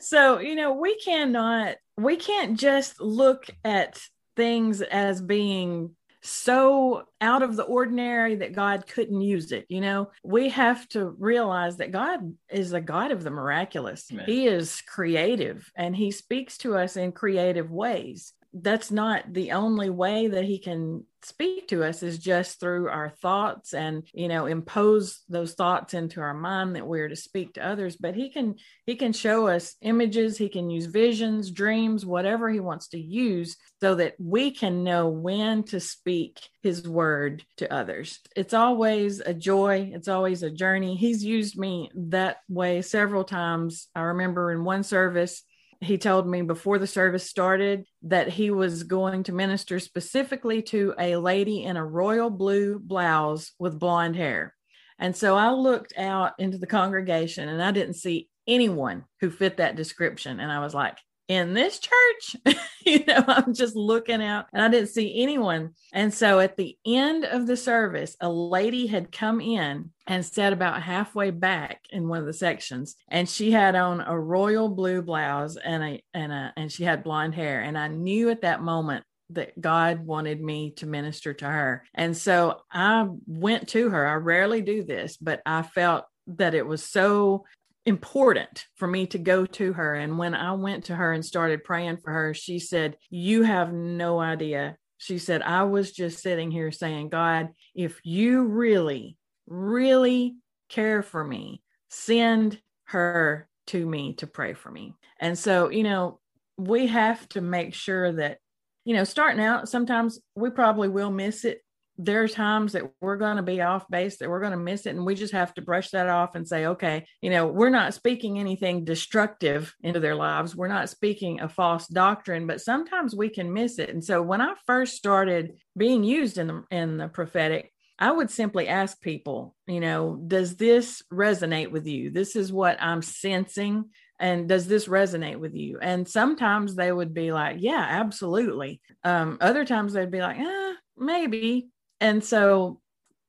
So, 0.00 0.38
you 0.38 0.54
know, 0.54 0.74
we 0.74 0.98
cannot, 0.98 1.76
we 1.96 2.16
can't 2.16 2.58
just 2.58 3.00
look 3.00 3.46
at 3.64 3.98
things 4.36 4.82
as 4.82 5.20
being 5.22 5.94
so 6.22 7.04
out 7.20 7.42
of 7.42 7.56
the 7.56 7.64
ordinary 7.64 8.36
that 8.36 8.54
God 8.54 8.86
couldn't 8.86 9.20
use 9.20 9.52
it. 9.52 9.66
You 9.68 9.80
know, 9.80 10.10
we 10.22 10.48
have 10.50 10.88
to 10.90 11.14
realize 11.18 11.76
that 11.78 11.90
God 11.90 12.34
is 12.50 12.72
a 12.72 12.80
God 12.80 13.10
of 13.10 13.24
the 13.24 13.30
miraculous. 13.30 14.06
Amen. 14.12 14.24
He 14.26 14.46
is 14.46 14.80
creative 14.82 15.70
and 15.76 15.94
he 15.94 16.10
speaks 16.10 16.58
to 16.58 16.76
us 16.76 16.96
in 16.96 17.12
creative 17.12 17.70
ways 17.70 18.32
that's 18.54 18.90
not 18.90 19.32
the 19.32 19.52
only 19.52 19.90
way 19.90 20.28
that 20.28 20.44
he 20.44 20.58
can 20.58 21.04
speak 21.24 21.68
to 21.68 21.84
us 21.84 22.02
is 22.02 22.18
just 22.18 22.58
through 22.58 22.88
our 22.88 23.08
thoughts 23.08 23.74
and 23.74 24.02
you 24.12 24.26
know 24.28 24.46
impose 24.46 25.20
those 25.28 25.54
thoughts 25.54 25.94
into 25.94 26.20
our 26.20 26.34
mind 26.34 26.74
that 26.74 26.86
we're 26.86 27.08
to 27.08 27.16
speak 27.16 27.54
to 27.54 27.66
others. 27.66 27.96
But 27.96 28.14
he 28.14 28.30
can 28.30 28.56
he 28.86 28.96
can 28.96 29.12
show 29.12 29.46
us 29.46 29.76
images 29.80 30.36
he 30.36 30.48
can 30.48 30.68
use 30.68 30.86
visions 30.86 31.50
dreams 31.50 32.04
whatever 32.04 32.50
he 32.50 32.60
wants 32.60 32.88
to 32.88 32.98
use 32.98 33.56
so 33.80 33.94
that 33.96 34.14
we 34.18 34.50
can 34.50 34.84
know 34.84 35.08
when 35.08 35.62
to 35.64 35.80
speak 35.80 36.40
his 36.62 36.86
word 36.88 37.44
to 37.58 37.72
others. 37.72 38.20
It's 38.36 38.54
always 38.54 39.20
a 39.20 39.34
joy 39.34 39.92
it's 39.94 40.08
always 40.08 40.42
a 40.42 40.50
journey. 40.50 40.96
He's 40.96 41.24
used 41.24 41.58
me 41.58 41.90
that 41.94 42.38
way 42.48 42.82
several 42.82 43.24
times. 43.24 43.88
I 43.94 44.02
remember 44.02 44.52
in 44.52 44.64
one 44.64 44.82
service 44.82 45.42
he 45.82 45.98
told 45.98 46.28
me 46.28 46.42
before 46.42 46.78
the 46.78 46.86
service 46.86 47.28
started 47.28 47.84
that 48.02 48.28
he 48.28 48.50
was 48.50 48.84
going 48.84 49.24
to 49.24 49.32
minister 49.32 49.80
specifically 49.80 50.62
to 50.62 50.94
a 50.98 51.16
lady 51.16 51.64
in 51.64 51.76
a 51.76 51.84
royal 51.84 52.30
blue 52.30 52.78
blouse 52.78 53.52
with 53.58 53.78
blonde 53.78 54.16
hair. 54.16 54.54
And 54.98 55.16
so 55.16 55.36
I 55.36 55.50
looked 55.50 55.94
out 55.98 56.34
into 56.38 56.58
the 56.58 56.66
congregation 56.66 57.48
and 57.48 57.62
I 57.62 57.72
didn't 57.72 57.94
see 57.94 58.28
anyone 58.46 59.04
who 59.20 59.30
fit 59.30 59.56
that 59.56 59.76
description. 59.76 60.38
And 60.38 60.52
I 60.52 60.60
was 60.60 60.74
like, 60.74 60.98
in 61.32 61.54
this 61.54 61.78
church? 61.78 62.36
you 62.86 63.04
know, 63.06 63.24
I'm 63.26 63.54
just 63.54 63.76
looking 63.76 64.22
out 64.22 64.46
and 64.52 64.62
I 64.62 64.68
didn't 64.68 64.90
see 64.90 65.22
anyone. 65.22 65.70
And 65.92 66.12
so 66.12 66.40
at 66.40 66.56
the 66.56 66.76
end 66.86 67.24
of 67.24 67.46
the 67.46 67.56
service, 67.56 68.16
a 68.20 68.30
lady 68.30 68.86
had 68.86 69.12
come 69.12 69.40
in 69.40 69.90
and 70.06 70.24
sat 70.24 70.52
about 70.52 70.82
halfway 70.82 71.30
back 71.30 71.80
in 71.90 72.08
one 72.08 72.18
of 72.18 72.26
the 72.26 72.32
sections 72.32 72.96
and 73.08 73.28
she 73.28 73.50
had 73.50 73.74
on 73.74 74.00
a 74.00 74.18
royal 74.18 74.68
blue 74.68 75.00
blouse 75.00 75.56
and 75.56 75.82
a 75.82 76.02
and 76.12 76.32
a 76.32 76.52
and 76.56 76.72
she 76.72 76.82
had 76.82 77.04
blonde 77.04 77.34
hair 77.34 77.60
and 77.60 77.78
I 77.78 77.86
knew 77.86 78.30
at 78.30 78.42
that 78.42 78.62
moment 78.62 79.04
that 79.30 79.58
God 79.60 80.04
wanted 80.04 80.40
me 80.40 80.72
to 80.72 80.86
minister 80.86 81.32
to 81.34 81.46
her. 81.46 81.84
And 81.94 82.16
so 82.16 82.60
I 82.70 83.06
went 83.26 83.68
to 83.68 83.88
her. 83.88 84.06
I 84.06 84.14
rarely 84.14 84.60
do 84.60 84.82
this, 84.82 85.16
but 85.16 85.40
I 85.46 85.62
felt 85.62 86.04
that 86.26 86.54
it 86.54 86.66
was 86.66 86.84
so 86.84 87.44
important 87.84 88.66
for 88.76 88.86
me 88.86 89.06
to 89.08 89.18
go 89.18 89.46
to 89.46 89.72
her. 89.72 89.94
And 89.94 90.18
when 90.18 90.34
I 90.34 90.52
went 90.52 90.84
to 90.84 90.96
her 90.96 91.12
and 91.12 91.24
started 91.24 91.64
praying 91.64 91.98
for 91.98 92.12
her, 92.12 92.34
she 92.34 92.58
said, 92.58 92.96
You 93.10 93.42
have 93.42 93.72
no 93.72 94.20
idea. 94.20 94.76
She 94.98 95.18
said, 95.18 95.42
I 95.42 95.64
was 95.64 95.90
just 95.90 96.20
sitting 96.20 96.50
here 96.50 96.70
saying, 96.70 97.08
God, 97.08 97.48
if 97.74 98.00
you 98.04 98.44
really, 98.44 99.16
really 99.48 100.36
care 100.68 101.02
for 101.02 101.24
me, 101.24 101.60
send 101.90 102.60
her 102.84 103.48
to 103.68 103.84
me 103.84 104.14
to 104.14 104.26
pray 104.26 104.54
for 104.54 104.70
me. 104.70 104.94
And 105.20 105.36
so, 105.36 105.70
you 105.70 105.82
know, 105.82 106.20
we 106.56 106.86
have 106.86 107.28
to 107.30 107.40
make 107.40 107.74
sure 107.74 108.12
that, 108.12 108.38
you 108.84 108.94
know, 108.94 109.04
starting 109.04 109.42
out, 109.42 109.68
sometimes 109.68 110.20
we 110.36 110.50
probably 110.50 110.88
will 110.88 111.10
miss 111.10 111.44
it 111.44 111.62
there 111.98 112.22
are 112.22 112.28
times 112.28 112.72
that 112.72 112.84
we're 113.00 113.16
going 113.16 113.36
to 113.36 113.42
be 113.42 113.60
off 113.60 113.88
base, 113.88 114.18
that 114.18 114.28
we're 114.28 114.40
going 114.40 114.52
to 114.52 114.56
miss 114.56 114.86
it. 114.86 114.94
And 114.94 115.04
we 115.04 115.14
just 115.14 115.32
have 115.34 115.52
to 115.54 115.62
brush 115.62 115.90
that 115.90 116.08
off 116.08 116.34
and 116.34 116.46
say, 116.46 116.66
okay, 116.66 117.06
you 117.20 117.30
know, 117.30 117.46
we're 117.46 117.70
not 117.70 117.94
speaking 117.94 118.38
anything 118.38 118.84
destructive 118.84 119.74
into 119.82 120.00
their 120.00 120.14
lives. 120.14 120.56
We're 120.56 120.68
not 120.68 120.88
speaking 120.88 121.40
a 121.40 121.48
false 121.48 121.86
doctrine, 121.86 122.46
but 122.46 122.60
sometimes 122.60 123.14
we 123.14 123.28
can 123.28 123.52
miss 123.52 123.78
it. 123.78 123.90
And 123.90 124.02
so 124.02 124.22
when 124.22 124.40
I 124.40 124.54
first 124.66 124.96
started 124.96 125.54
being 125.76 126.02
used 126.02 126.38
in 126.38 126.46
the, 126.46 126.64
in 126.70 126.96
the 126.96 127.08
prophetic, 127.08 127.72
I 127.98 128.10
would 128.10 128.30
simply 128.30 128.66
ask 128.68 129.00
people, 129.00 129.54
you 129.66 129.78
know, 129.78 130.20
does 130.26 130.56
this 130.56 131.02
resonate 131.12 131.70
with 131.70 131.86
you? 131.86 132.10
This 132.10 132.34
is 132.34 132.52
what 132.52 132.82
I'm 132.82 133.02
sensing. 133.02 133.90
And 134.18 134.48
does 134.48 134.66
this 134.66 134.88
resonate 134.88 135.38
with 135.38 135.54
you? 135.54 135.78
And 135.80 136.08
sometimes 136.08 136.74
they 136.74 136.90
would 136.90 137.12
be 137.12 137.32
like, 137.32 137.56
yeah, 137.60 137.84
absolutely. 137.88 138.80
Um, 139.04 139.38
other 139.40 139.64
times 139.64 139.92
they'd 139.92 140.10
be 140.10 140.20
like, 140.20 140.38
eh, 140.38 140.72
maybe. 140.96 141.68
And 142.02 142.24
so, 142.24 142.80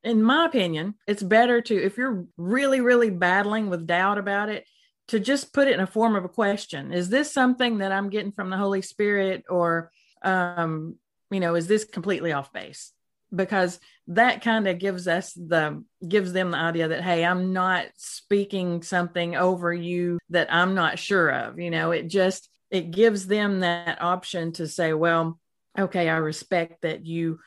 in 0.04 0.24
my 0.24 0.48
opinion, 0.48 0.96
it's 1.08 1.22
better 1.22 1.62
to, 1.62 1.76
if 1.76 1.96
you're 1.96 2.26
really, 2.38 2.82
really 2.82 3.12
battling 3.12 3.70
with 3.70 3.86
doubt 3.86 4.18
about 4.18 4.50
it, 4.50 4.66
to 5.10 5.20
just 5.20 5.54
put 5.54 5.68
it 5.68 5.76
in 5.76 5.80
a 5.80 5.88
form 5.88 6.16
of 6.16 6.26
a 6.26 6.30
question. 6.30 6.92
Is 6.92 7.08
this 7.08 7.32
something 7.32 7.78
that 7.78 7.92
I'm 7.92 8.10
getting 8.10 8.32
from 8.32 8.50
the 8.50 8.58
Holy 8.58 8.82
Spirit 8.82 9.44
or, 9.48 9.92
um, 10.24 10.96
you 11.30 11.40
know, 11.40 11.54
is 11.54 11.68
this 11.68 11.86
completely 11.86 12.34
off 12.34 12.52
base? 12.52 12.92
Because 13.34 13.80
that 14.08 14.42
kind 14.42 14.68
of 14.68 14.80
gives 14.80 15.08
us 15.08 15.34
the 15.34 15.84
gives 16.06 16.34
them 16.34 16.52
the 16.52 16.58
idea 16.58 16.90
that 16.90 17.02
hey 17.02 17.24
i'm 17.24 17.54
not 17.54 17.86
speaking 17.96 18.84
something 18.84 19.34
over 19.34 19.74
you 19.74 20.20
that 20.30 20.54
i'm 20.54 20.76
not 20.76 21.00
sure 21.00 21.30
of 21.30 21.58
you 21.58 21.72
know 21.72 21.92
it 21.92 22.10
just 22.10 22.50
it 22.70 22.92
gives 22.92 23.28
them 23.28 23.62
that 23.62 24.02
option 24.02 24.52
to 24.52 24.68
say 24.68 24.92
well 24.92 25.40
okay 25.80 26.10
i 26.10 26.18
respect 26.18 26.82
that 26.82 27.06
you 27.06 27.40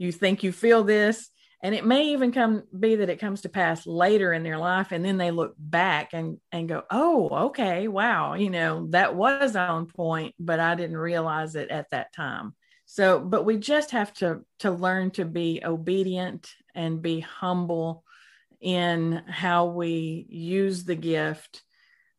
you 0.00 0.10
think 0.12 0.42
you 0.42 0.50
feel 0.50 0.82
this. 0.82 1.28
And 1.62 1.74
it 1.74 1.84
may 1.84 2.12
even 2.12 2.32
come 2.32 2.62
be 2.76 2.96
that 2.96 3.10
it 3.10 3.20
comes 3.20 3.42
to 3.42 3.50
pass 3.50 3.86
later 3.86 4.32
in 4.32 4.42
their 4.42 4.56
life 4.56 4.92
and 4.92 5.04
then 5.04 5.18
they 5.18 5.30
look 5.30 5.54
back 5.58 6.14
and 6.14 6.38
and 6.50 6.66
go 6.70 6.84
oh 6.90 7.48
okay 7.48 7.86
wow 7.86 8.32
you 8.32 8.48
know 8.48 8.86
that 8.90 9.14
was 9.14 9.54
on 9.56 9.84
point 9.84 10.34
but 10.38 10.58
i 10.58 10.74
didn't 10.74 10.96
realize 10.96 11.54
it 11.56 11.68
at 11.68 11.90
that 11.90 12.14
time. 12.14 12.54
So 12.86 13.20
but 13.20 13.44
we 13.44 13.58
just 13.58 13.90
have 13.90 14.10
to 14.14 14.40
to 14.60 14.70
learn 14.70 15.10
to 15.12 15.26
be 15.26 15.60
obedient 15.62 16.50
and 16.74 17.02
be 17.02 17.20
humble 17.20 18.04
in 18.58 19.22
how 19.28 19.66
we 19.66 20.26
use 20.30 20.84
the 20.84 20.96
gift. 20.96 21.62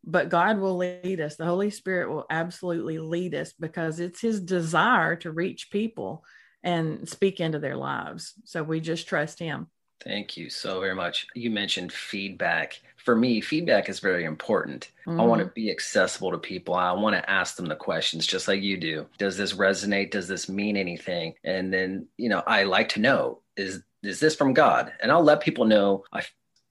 But 0.03 0.29
god 0.29 0.59
will 0.59 0.77
lead 0.77 1.19
us. 1.19 1.35
The 1.35 1.45
holy 1.45 1.71
spirit 1.71 2.11
will 2.11 2.27
absolutely 2.29 2.99
lead 2.99 3.33
us 3.33 3.53
because 3.53 3.99
it's 3.99 4.21
his 4.21 4.39
desire 4.39 5.15
to 5.17 5.31
reach 5.31 5.71
people 5.71 6.23
and 6.63 7.07
speak 7.07 7.39
into 7.39 7.59
their 7.59 7.75
lives. 7.75 8.33
So 8.45 8.63
we 8.63 8.79
just 8.79 9.07
trust 9.07 9.39
him. 9.39 9.67
Thank 10.03 10.35
you 10.35 10.49
so 10.49 10.79
very 10.79 10.95
much. 10.95 11.27
You 11.35 11.51
mentioned 11.51 11.93
feedback. 11.93 12.79
For 12.97 13.15
me, 13.15 13.39
feedback 13.39 13.87
is 13.87 13.99
very 13.99 14.25
important. 14.25 14.89
Mm-hmm. 15.05 15.19
I 15.19 15.23
want 15.25 15.39
to 15.41 15.47
be 15.47 15.69
accessible 15.69 16.31
to 16.31 16.37
people. 16.37 16.73
I 16.73 16.91
want 16.91 17.15
to 17.15 17.29
ask 17.29 17.55
them 17.55 17.67
the 17.67 17.75
questions 17.75 18.25
just 18.25 18.47
like 18.47 18.61
you 18.61 18.77
do. 18.77 19.05
Does 19.17 19.37
this 19.37 19.53
resonate? 19.53 20.11
Does 20.11 20.27
this 20.27 20.49
mean 20.49 20.75
anything? 20.75 21.35
And 21.43 21.71
then, 21.71 22.07
you 22.17 22.29
know, 22.29 22.43
I 22.47 22.63
like 22.63 22.89
to 22.89 22.99
know 22.99 23.39
is 23.57 23.81
is 24.03 24.19
this 24.19 24.35
from 24.35 24.53
God? 24.53 24.91
And 25.01 25.11
I'll 25.11 25.23
let 25.23 25.41
people 25.41 25.65
know 25.65 26.05
I 26.11 26.23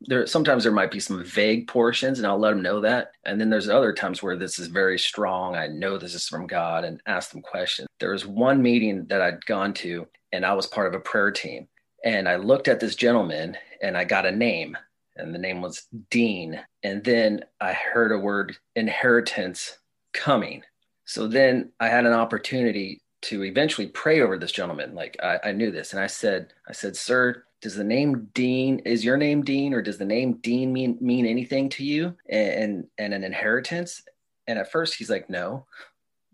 there 0.03 0.27
sometimes 0.27 0.63
there 0.65 0.73
might 0.73 0.91
be 0.91 1.01
some 1.01 1.23
vague 1.25 1.69
portions 1.69 2.19
and 2.19 2.27
I'll 2.27 2.39
let 2.39 2.51
them 2.51 2.63
know 2.63 2.81
that. 2.81 3.13
And 3.25 3.41
then 3.41 3.51
there's 3.51 3.69
other 3.69 3.93
times 3.93 4.23
where 4.23 4.37
this 4.37 4.59
is 4.59 4.69
very 4.69 4.99
strong. 4.99 5.57
I 5.57 5.67
know 5.67 5.99
this 5.99 6.15
is 6.15 6.27
from 6.27 6.47
God 6.47 6.85
and 6.85 7.01
ask 7.07 7.31
them 7.31 7.43
questions. 7.43 7.89
There 7.99 8.13
was 8.13 8.27
one 8.27 8.63
meeting 8.63 9.07
that 9.07 9.21
I'd 9.21 9.45
gone 9.47 9.75
to 9.75 10.07
and 10.33 10.45
I 10.47 10.55
was 10.55 10.67
part 10.67 10.89
of 10.89 10.95
a 10.95 11.03
prayer 11.03 11.31
team. 11.31 11.69
And 12.05 12.29
I 12.29 12.37
looked 12.37 12.69
at 12.69 12.81
this 12.81 12.97
gentleman 12.97 13.57
and 13.83 13.97
I 13.97 14.05
got 14.05 14.27
a 14.27 14.33
name 14.33 14.77
and 15.17 15.35
the 15.35 15.39
name 15.39 15.61
was 15.61 15.87
Dean. 16.11 16.61
And 16.83 17.05
then 17.05 17.45
I 17.61 17.75
heard 17.75 18.13
a 18.13 18.19
word 18.19 18.57
inheritance 18.77 19.79
coming. 20.15 20.63
So 21.05 21.27
then 21.27 21.73
I 21.79 21.89
had 21.89 22.07
an 22.07 22.13
opportunity 22.13 23.03
to 23.23 23.45
eventually 23.45 23.87
pray 23.87 24.21
over 24.21 24.39
this 24.39 24.53
gentleman. 24.53 24.95
Like 24.95 25.17
I, 25.23 25.39
I 25.45 25.53
knew 25.53 25.71
this. 25.71 25.93
And 25.93 26.01
I 26.01 26.07
said, 26.07 26.53
I 26.69 26.73
said, 26.73 26.97
sir, 26.97 27.45
does 27.61 27.75
the 27.75 27.85
name 27.85 28.31
Dean 28.33 28.81
is 28.81 29.05
your 29.05 29.17
name 29.17 29.43
Dean 29.43 29.75
or 29.75 29.83
does 29.83 29.99
the 29.99 30.05
name 30.05 30.35
Dean 30.35 30.73
mean 30.73 30.97
mean 31.01 31.27
anything 31.27 31.69
to 31.71 31.85
you 31.85 32.17
and 32.29 32.87
and 32.97 33.13
an 33.13 33.25
inheritance? 33.25 34.03
And 34.47 34.59
at 34.59 34.73
first 34.73 34.95
he's 34.95 35.11
like, 35.11 35.29
no. 35.29 35.67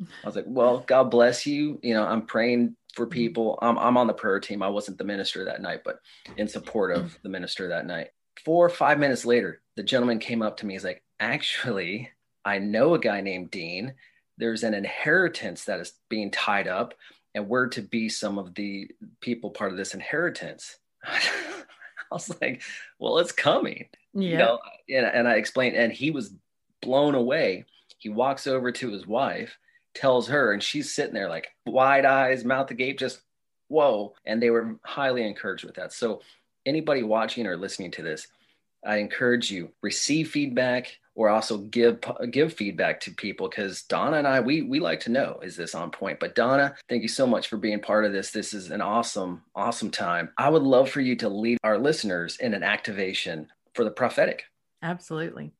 I 0.00 0.26
was 0.26 0.36
like, 0.36 0.44
well, 0.46 0.84
God 0.86 1.10
bless 1.10 1.46
you. 1.46 1.80
You 1.82 1.94
know, 1.94 2.04
I'm 2.04 2.26
praying 2.26 2.76
for 2.94 3.06
mm-hmm. 3.06 3.12
people. 3.12 3.58
I'm 3.60 3.78
I'm 3.78 3.96
on 3.96 4.06
the 4.06 4.14
prayer 4.14 4.40
team. 4.40 4.62
I 4.62 4.68
wasn't 4.68 4.98
the 4.98 5.04
minister 5.04 5.44
that 5.44 5.62
night, 5.62 5.80
but 5.84 6.00
in 6.36 6.48
support 6.48 6.92
of 6.92 7.04
mm-hmm. 7.04 7.16
the 7.22 7.28
minister 7.28 7.68
that 7.68 7.86
night. 7.86 8.08
Four 8.44 8.66
or 8.66 8.70
five 8.70 8.98
minutes 8.98 9.24
later, 9.24 9.62
the 9.76 9.82
gentleman 9.82 10.18
came 10.18 10.42
up 10.42 10.58
to 10.58 10.66
me. 10.66 10.74
He's 10.74 10.84
like, 10.84 11.02
actually, 11.18 12.10
I 12.44 12.58
know 12.58 12.94
a 12.94 12.98
guy 12.98 13.20
named 13.20 13.50
Dean. 13.50 13.94
There's 14.38 14.62
an 14.62 14.74
inheritance 14.74 15.64
that 15.64 15.80
is 15.80 15.92
being 16.08 16.30
tied 16.30 16.68
up, 16.68 16.94
and 17.34 17.48
we're 17.48 17.68
to 17.68 17.82
be 17.82 18.08
some 18.08 18.38
of 18.38 18.54
the 18.54 18.90
people 19.20 19.50
part 19.50 19.70
of 19.70 19.76
this 19.76 19.94
inheritance. 19.94 20.78
I 21.04 21.20
was 22.10 22.30
like, 22.40 22.62
well, 22.98 23.18
it's 23.18 23.32
coming. 23.32 23.88
Yeah. 24.14 24.30
You 24.30 24.38
know, 24.38 24.58
and, 24.88 25.06
and 25.06 25.28
I 25.28 25.34
explained, 25.34 25.76
and 25.76 25.92
he 25.92 26.10
was 26.10 26.32
blown 26.82 27.14
away. 27.14 27.64
He 27.98 28.08
walks 28.08 28.46
over 28.46 28.70
to 28.72 28.90
his 28.90 29.06
wife, 29.06 29.58
tells 29.94 30.28
her, 30.28 30.52
and 30.52 30.62
she's 30.62 30.94
sitting 30.94 31.14
there 31.14 31.28
like 31.28 31.48
wide 31.66 32.04
eyes, 32.04 32.44
mouth 32.44 32.70
agape, 32.70 32.98
just 32.98 33.20
whoa. 33.68 34.14
And 34.24 34.42
they 34.42 34.50
were 34.50 34.76
highly 34.84 35.26
encouraged 35.26 35.64
with 35.64 35.76
that. 35.76 35.92
So, 35.92 36.22
anybody 36.64 37.02
watching 37.02 37.46
or 37.46 37.56
listening 37.56 37.92
to 37.92 38.02
this, 38.02 38.26
I 38.86 38.96
encourage 38.96 39.50
you 39.50 39.70
receive 39.82 40.30
feedback, 40.30 40.98
or 41.14 41.30
also 41.30 41.58
give 41.58 41.98
give 42.30 42.52
feedback 42.52 43.00
to 43.00 43.10
people 43.10 43.48
because 43.48 43.82
Donna 43.82 44.18
and 44.18 44.26
I 44.26 44.40
we 44.40 44.62
we 44.62 44.80
like 44.80 45.00
to 45.00 45.10
know 45.10 45.40
is 45.42 45.56
this 45.56 45.74
on 45.74 45.90
point. 45.90 46.20
But 46.20 46.34
Donna, 46.34 46.74
thank 46.88 47.02
you 47.02 47.08
so 47.08 47.26
much 47.26 47.48
for 47.48 47.56
being 47.56 47.80
part 47.80 48.04
of 48.04 48.12
this. 48.12 48.30
This 48.30 48.54
is 48.54 48.70
an 48.70 48.82
awesome 48.82 49.42
awesome 49.54 49.90
time. 49.90 50.30
I 50.38 50.50
would 50.50 50.62
love 50.62 50.90
for 50.90 51.00
you 51.00 51.16
to 51.16 51.28
lead 51.28 51.58
our 51.64 51.78
listeners 51.78 52.36
in 52.36 52.54
an 52.54 52.62
activation 52.62 53.48
for 53.74 53.82
the 53.82 53.90
prophetic. 53.90 54.44
Absolutely. 54.82 55.52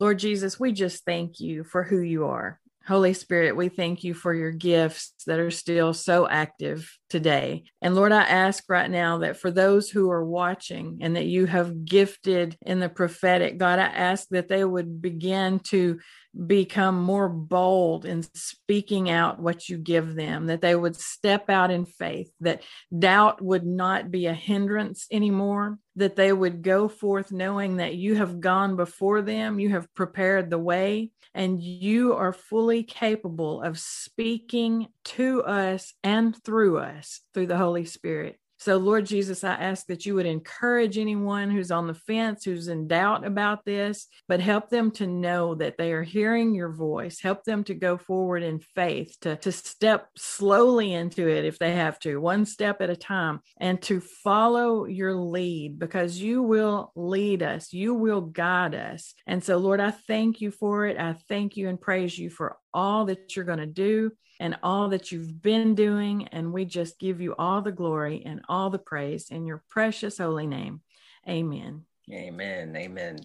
Lord 0.00 0.18
Jesus, 0.18 0.58
we 0.58 0.72
just 0.72 1.04
thank 1.04 1.38
you 1.38 1.62
for 1.62 1.84
who 1.84 2.00
you 2.00 2.24
are. 2.24 2.58
Holy 2.86 3.12
Spirit, 3.12 3.56
we 3.56 3.68
thank 3.68 4.02
you 4.02 4.12
for 4.12 4.34
your 4.34 4.50
gifts 4.50 5.14
that 5.26 5.38
are 5.38 5.52
still 5.52 5.94
so 5.94 6.28
active 6.28 6.90
today. 7.08 7.64
And 7.80 7.94
Lord, 7.94 8.10
I 8.10 8.22
ask 8.22 8.64
right 8.68 8.90
now 8.90 9.18
that 9.18 9.36
for 9.36 9.50
those 9.52 9.88
who 9.88 10.10
are 10.10 10.24
watching 10.24 10.98
and 11.00 11.14
that 11.14 11.26
you 11.26 11.46
have 11.46 11.84
gifted 11.84 12.56
in 12.62 12.80
the 12.80 12.88
prophetic, 12.88 13.56
God, 13.56 13.78
I 13.78 13.84
ask 13.84 14.26
that 14.30 14.48
they 14.48 14.64
would 14.64 15.00
begin 15.00 15.60
to 15.60 16.00
become 16.46 17.00
more 17.00 17.28
bold 17.28 18.04
in 18.06 18.22
speaking 18.34 19.10
out 19.10 19.38
what 19.38 19.68
you 19.68 19.76
give 19.76 20.14
them, 20.14 20.46
that 20.46 20.60
they 20.60 20.74
would 20.74 20.96
step 20.96 21.50
out 21.50 21.70
in 21.70 21.84
faith, 21.84 22.30
that 22.40 22.62
doubt 22.96 23.42
would 23.42 23.66
not 23.66 24.10
be 24.10 24.26
a 24.26 24.34
hindrance 24.34 25.06
anymore, 25.10 25.78
that 25.96 26.16
they 26.16 26.32
would 26.32 26.62
go 26.62 26.88
forth 26.88 27.32
knowing 27.32 27.76
that 27.76 27.94
you 27.94 28.14
have 28.16 28.40
gone 28.40 28.76
before 28.76 29.20
them, 29.20 29.60
you 29.60 29.70
have 29.70 29.92
prepared 29.94 30.48
the 30.48 30.58
way, 30.58 31.10
and 31.34 31.62
you 31.62 32.14
are 32.14 32.32
fully 32.32 32.82
capable 32.82 33.62
of 33.62 33.78
speaking 33.78 34.88
to 35.04 35.42
us 35.42 35.94
and 36.02 36.36
through 36.44 36.78
us 36.78 37.20
through 37.34 37.46
the 37.46 37.58
Holy 37.58 37.84
Spirit. 37.84 38.38
So, 38.62 38.76
Lord 38.76 39.06
Jesus, 39.06 39.42
I 39.42 39.54
ask 39.54 39.86
that 39.88 40.06
you 40.06 40.14
would 40.14 40.24
encourage 40.24 40.96
anyone 40.96 41.50
who's 41.50 41.72
on 41.72 41.88
the 41.88 41.94
fence, 41.94 42.44
who's 42.44 42.68
in 42.68 42.86
doubt 42.86 43.26
about 43.26 43.64
this, 43.64 44.06
but 44.28 44.38
help 44.38 44.70
them 44.70 44.92
to 44.92 45.06
know 45.08 45.56
that 45.56 45.78
they 45.78 45.92
are 45.92 46.04
hearing 46.04 46.54
your 46.54 46.72
voice. 46.72 47.18
Help 47.18 47.42
them 47.42 47.64
to 47.64 47.74
go 47.74 47.96
forward 47.98 48.44
in 48.44 48.60
faith, 48.60 49.16
to, 49.22 49.34
to 49.34 49.50
step 49.50 50.10
slowly 50.16 50.92
into 50.92 51.28
it 51.28 51.44
if 51.44 51.58
they 51.58 51.72
have 51.72 51.98
to, 52.00 52.18
one 52.18 52.46
step 52.46 52.80
at 52.80 52.88
a 52.88 52.94
time, 52.94 53.40
and 53.58 53.82
to 53.82 53.98
follow 53.98 54.84
your 54.84 55.16
lead 55.16 55.80
because 55.80 56.18
you 56.18 56.40
will 56.40 56.92
lead 56.94 57.42
us, 57.42 57.72
you 57.72 57.94
will 57.94 58.20
guide 58.20 58.76
us. 58.76 59.12
And 59.26 59.42
so, 59.42 59.56
Lord, 59.56 59.80
I 59.80 59.90
thank 59.90 60.40
you 60.40 60.52
for 60.52 60.86
it. 60.86 60.96
I 60.98 61.14
thank 61.28 61.56
you 61.56 61.68
and 61.68 61.80
praise 61.80 62.16
you 62.16 62.30
for 62.30 62.58
all 62.72 63.06
that 63.06 63.34
you're 63.34 63.44
going 63.44 63.58
to 63.58 63.66
do 63.66 64.12
and 64.42 64.58
all 64.60 64.88
that 64.88 65.12
you've 65.12 65.40
been 65.40 65.76
doing. 65.76 66.26
And 66.32 66.52
we 66.52 66.64
just 66.64 66.98
give 66.98 67.20
you 67.20 67.32
all 67.38 67.62
the 67.62 67.70
glory 67.70 68.24
and 68.26 68.40
all 68.48 68.70
the 68.70 68.78
praise 68.78 69.30
in 69.30 69.46
your 69.46 69.62
precious 69.68 70.18
holy 70.18 70.48
name. 70.48 70.80
Amen. 71.28 71.84
Amen. 72.12 72.74
Amen. 72.76 73.20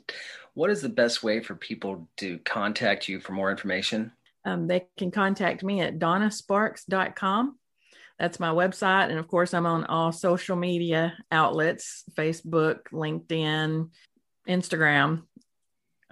What 0.53 0.69
is 0.69 0.83
the 0.83 0.89
best 0.89 1.23
way 1.23 1.39
for 1.39 1.55
people 1.55 2.07
to 2.17 2.37
contact 2.39 3.09
you 3.09 3.19
for 3.19 3.31
more 3.31 3.49
information? 3.49 4.11
Um, 4.45 4.67
they 4.67 4.85
can 4.95 5.09
contact 5.09 5.63
me 5.63 5.81
at 5.81 5.97
donnasparks.com. 5.97 7.57
That's 8.19 8.39
my 8.39 8.49
website. 8.49 9.09
And 9.09 9.17
of 9.17 9.27
course, 9.27 9.55
I'm 9.55 9.65
on 9.65 9.85
all 9.85 10.11
social 10.11 10.55
media 10.55 11.17
outlets 11.31 12.03
Facebook, 12.13 12.81
LinkedIn, 12.93 13.89
Instagram 14.47 15.23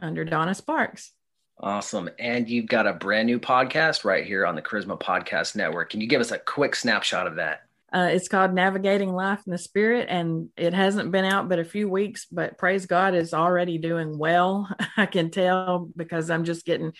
under 0.01 0.25
Donna 0.25 0.55
Sparks. 0.55 1.11
Awesome. 1.59 2.09
And 2.19 2.49
you've 2.49 2.67
got 2.67 2.87
a 2.87 2.93
brand 2.93 3.27
new 3.27 3.39
podcast 3.39 4.03
right 4.03 4.25
here 4.25 4.45
on 4.45 4.55
the 4.55 4.61
Charisma 4.61 4.99
Podcast 4.99 5.55
Network. 5.55 5.89
Can 5.89 6.01
you 6.01 6.07
give 6.07 6.21
us 6.21 6.31
a 6.31 6.39
quick 6.39 6.75
snapshot 6.75 7.27
of 7.27 7.35
that? 7.35 7.61
Uh, 7.93 8.09
it's 8.11 8.27
called 8.27 8.53
Navigating 8.53 9.13
Life 9.13 9.41
in 9.45 9.51
the 9.51 9.57
Spirit, 9.57 10.07
and 10.09 10.49
it 10.57 10.73
hasn't 10.73 11.11
been 11.11 11.23
out 11.23 11.47
but 11.47 11.59
a 11.59 11.63
few 11.63 11.87
weeks. 11.87 12.25
But 12.29 12.57
praise 12.57 12.87
God, 12.87 13.13
it's 13.13 13.33
already 13.33 13.77
doing 13.77 14.17
well. 14.17 14.69
I 14.97 15.05
can 15.05 15.31
tell 15.31 15.89
because 15.95 16.29
I'm 16.29 16.43
just 16.43 16.65
getting 16.65 16.91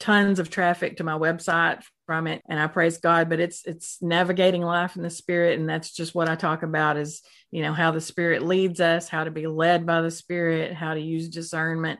tons 0.00 0.38
of 0.38 0.48
traffic 0.48 0.96
to 0.96 1.04
my 1.04 1.18
website 1.18 1.82
from 2.06 2.28
it 2.28 2.40
and 2.48 2.60
i 2.60 2.68
praise 2.68 2.98
god 2.98 3.28
but 3.28 3.40
it's 3.40 3.66
it's 3.66 3.98
navigating 4.00 4.62
life 4.62 4.94
in 4.96 5.02
the 5.02 5.10
spirit 5.10 5.58
and 5.58 5.68
that's 5.68 5.92
just 5.92 6.14
what 6.14 6.28
i 6.28 6.36
talk 6.36 6.62
about 6.62 6.96
is 6.96 7.20
you 7.50 7.62
know 7.62 7.72
how 7.72 7.90
the 7.90 8.00
spirit 8.00 8.42
leads 8.42 8.80
us 8.80 9.08
how 9.08 9.24
to 9.24 9.30
be 9.30 9.48
led 9.48 9.84
by 9.84 10.00
the 10.00 10.10
spirit 10.10 10.72
how 10.72 10.94
to 10.94 11.00
use 11.00 11.28
discernment 11.28 11.98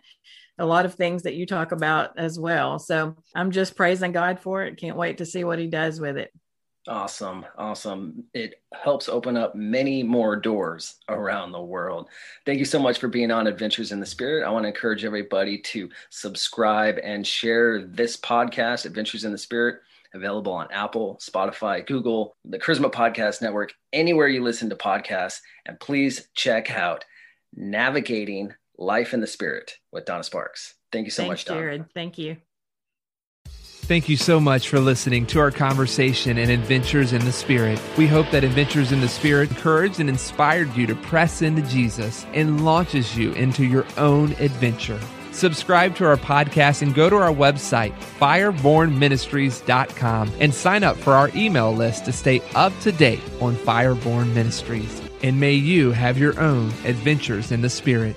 a 0.58 0.66
lot 0.66 0.84
of 0.84 0.94
things 0.94 1.22
that 1.22 1.34
you 1.34 1.46
talk 1.46 1.72
about 1.72 2.18
as 2.18 2.38
well 2.38 2.78
so 2.78 3.14
i'm 3.34 3.50
just 3.50 3.76
praising 3.76 4.12
god 4.12 4.40
for 4.40 4.62
it 4.64 4.76
can't 4.76 4.96
wait 4.96 5.18
to 5.18 5.26
see 5.26 5.44
what 5.44 5.58
he 5.58 5.66
does 5.66 6.00
with 6.00 6.16
it 6.16 6.32
Awesome. 6.88 7.44
Awesome. 7.58 8.24
It 8.32 8.62
helps 8.72 9.10
open 9.10 9.36
up 9.36 9.54
many 9.54 10.02
more 10.02 10.36
doors 10.36 10.96
around 11.10 11.52
the 11.52 11.60
world. 11.60 12.08
Thank 12.46 12.60
you 12.60 12.64
so 12.64 12.78
much 12.78 12.98
for 12.98 13.08
being 13.08 13.30
on 13.30 13.46
Adventures 13.46 13.92
in 13.92 14.00
the 14.00 14.06
Spirit. 14.06 14.46
I 14.46 14.50
want 14.50 14.64
to 14.64 14.68
encourage 14.68 15.04
everybody 15.04 15.58
to 15.58 15.90
subscribe 16.08 16.98
and 17.02 17.26
share 17.26 17.82
this 17.82 18.16
podcast, 18.16 18.86
Adventures 18.86 19.24
in 19.24 19.32
the 19.32 19.38
Spirit, 19.38 19.80
available 20.14 20.52
on 20.52 20.68
Apple, 20.72 21.20
Spotify, 21.20 21.86
Google, 21.86 22.36
the 22.46 22.58
Charisma 22.58 22.90
Podcast 22.90 23.42
Network, 23.42 23.74
anywhere 23.92 24.28
you 24.28 24.42
listen 24.42 24.70
to 24.70 24.76
podcasts. 24.76 25.40
And 25.66 25.78
please 25.78 26.28
check 26.34 26.70
out 26.70 27.04
Navigating 27.54 28.54
Life 28.78 29.12
in 29.12 29.20
the 29.20 29.26
Spirit 29.26 29.72
with 29.92 30.04
Donna 30.04 30.22
Sparks. 30.22 30.74
Thank 30.92 31.06
you 31.06 31.10
so 31.10 31.24
Thanks, 31.24 31.30
much, 31.30 31.44
Donna. 31.46 31.60
Jared. 31.60 31.84
Thank 31.94 32.18
you. 32.18 32.36
Thank 33.88 34.08
you 34.10 34.18
so 34.18 34.38
much 34.38 34.68
for 34.68 34.78
listening 34.80 35.24
to 35.28 35.40
our 35.40 35.50
conversation 35.50 36.36
and 36.36 36.50
Adventures 36.50 37.14
in 37.14 37.24
the 37.24 37.32
Spirit. 37.32 37.80
We 37.96 38.06
hope 38.06 38.30
that 38.32 38.44
Adventures 38.44 38.92
in 38.92 39.00
the 39.00 39.08
Spirit 39.08 39.48
encouraged 39.48 39.98
and 39.98 40.10
inspired 40.10 40.76
you 40.76 40.86
to 40.86 40.94
press 40.94 41.40
into 41.40 41.62
Jesus 41.62 42.26
and 42.34 42.66
launches 42.66 43.16
you 43.16 43.32
into 43.32 43.64
your 43.64 43.86
own 43.96 44.32
adventure. 44.32 45.00
Subscribe 45.32 45.96
to 45.96 46.04
our 46.04 46.18
podcast 46.18 46.82
and 46.82 46.94
go 46.94 47.08
to 47.08 47.16
our 47.16 47.32
website, 47.32 47.94
firebornministries.com, 48.20 50.32
and 50.38 50.52
sign 50.52 50.84
up 50.84 50.98
for 50.98 51.14
our 51.14 51.30
email 51.34 51.72
list 51.72 52.04
to 52.04 52.12
stay 52.12 52.42
up 52.54 52.78
to 52.80 52.92
date 52.92 53.22
on 53.40 53.56
Fireborn 53.56 54.34
Ministries. 54.34 55.00
And 55.22 55.40
may 55.40 55.54
you 55.54 55.92
have 55.92 56.18
your 56.18 56.38
own 56.38 56.66
adventures 56.84 57.52
in 57.52 57.62
the 57.62 57.70
Spirit. 57.70 58.16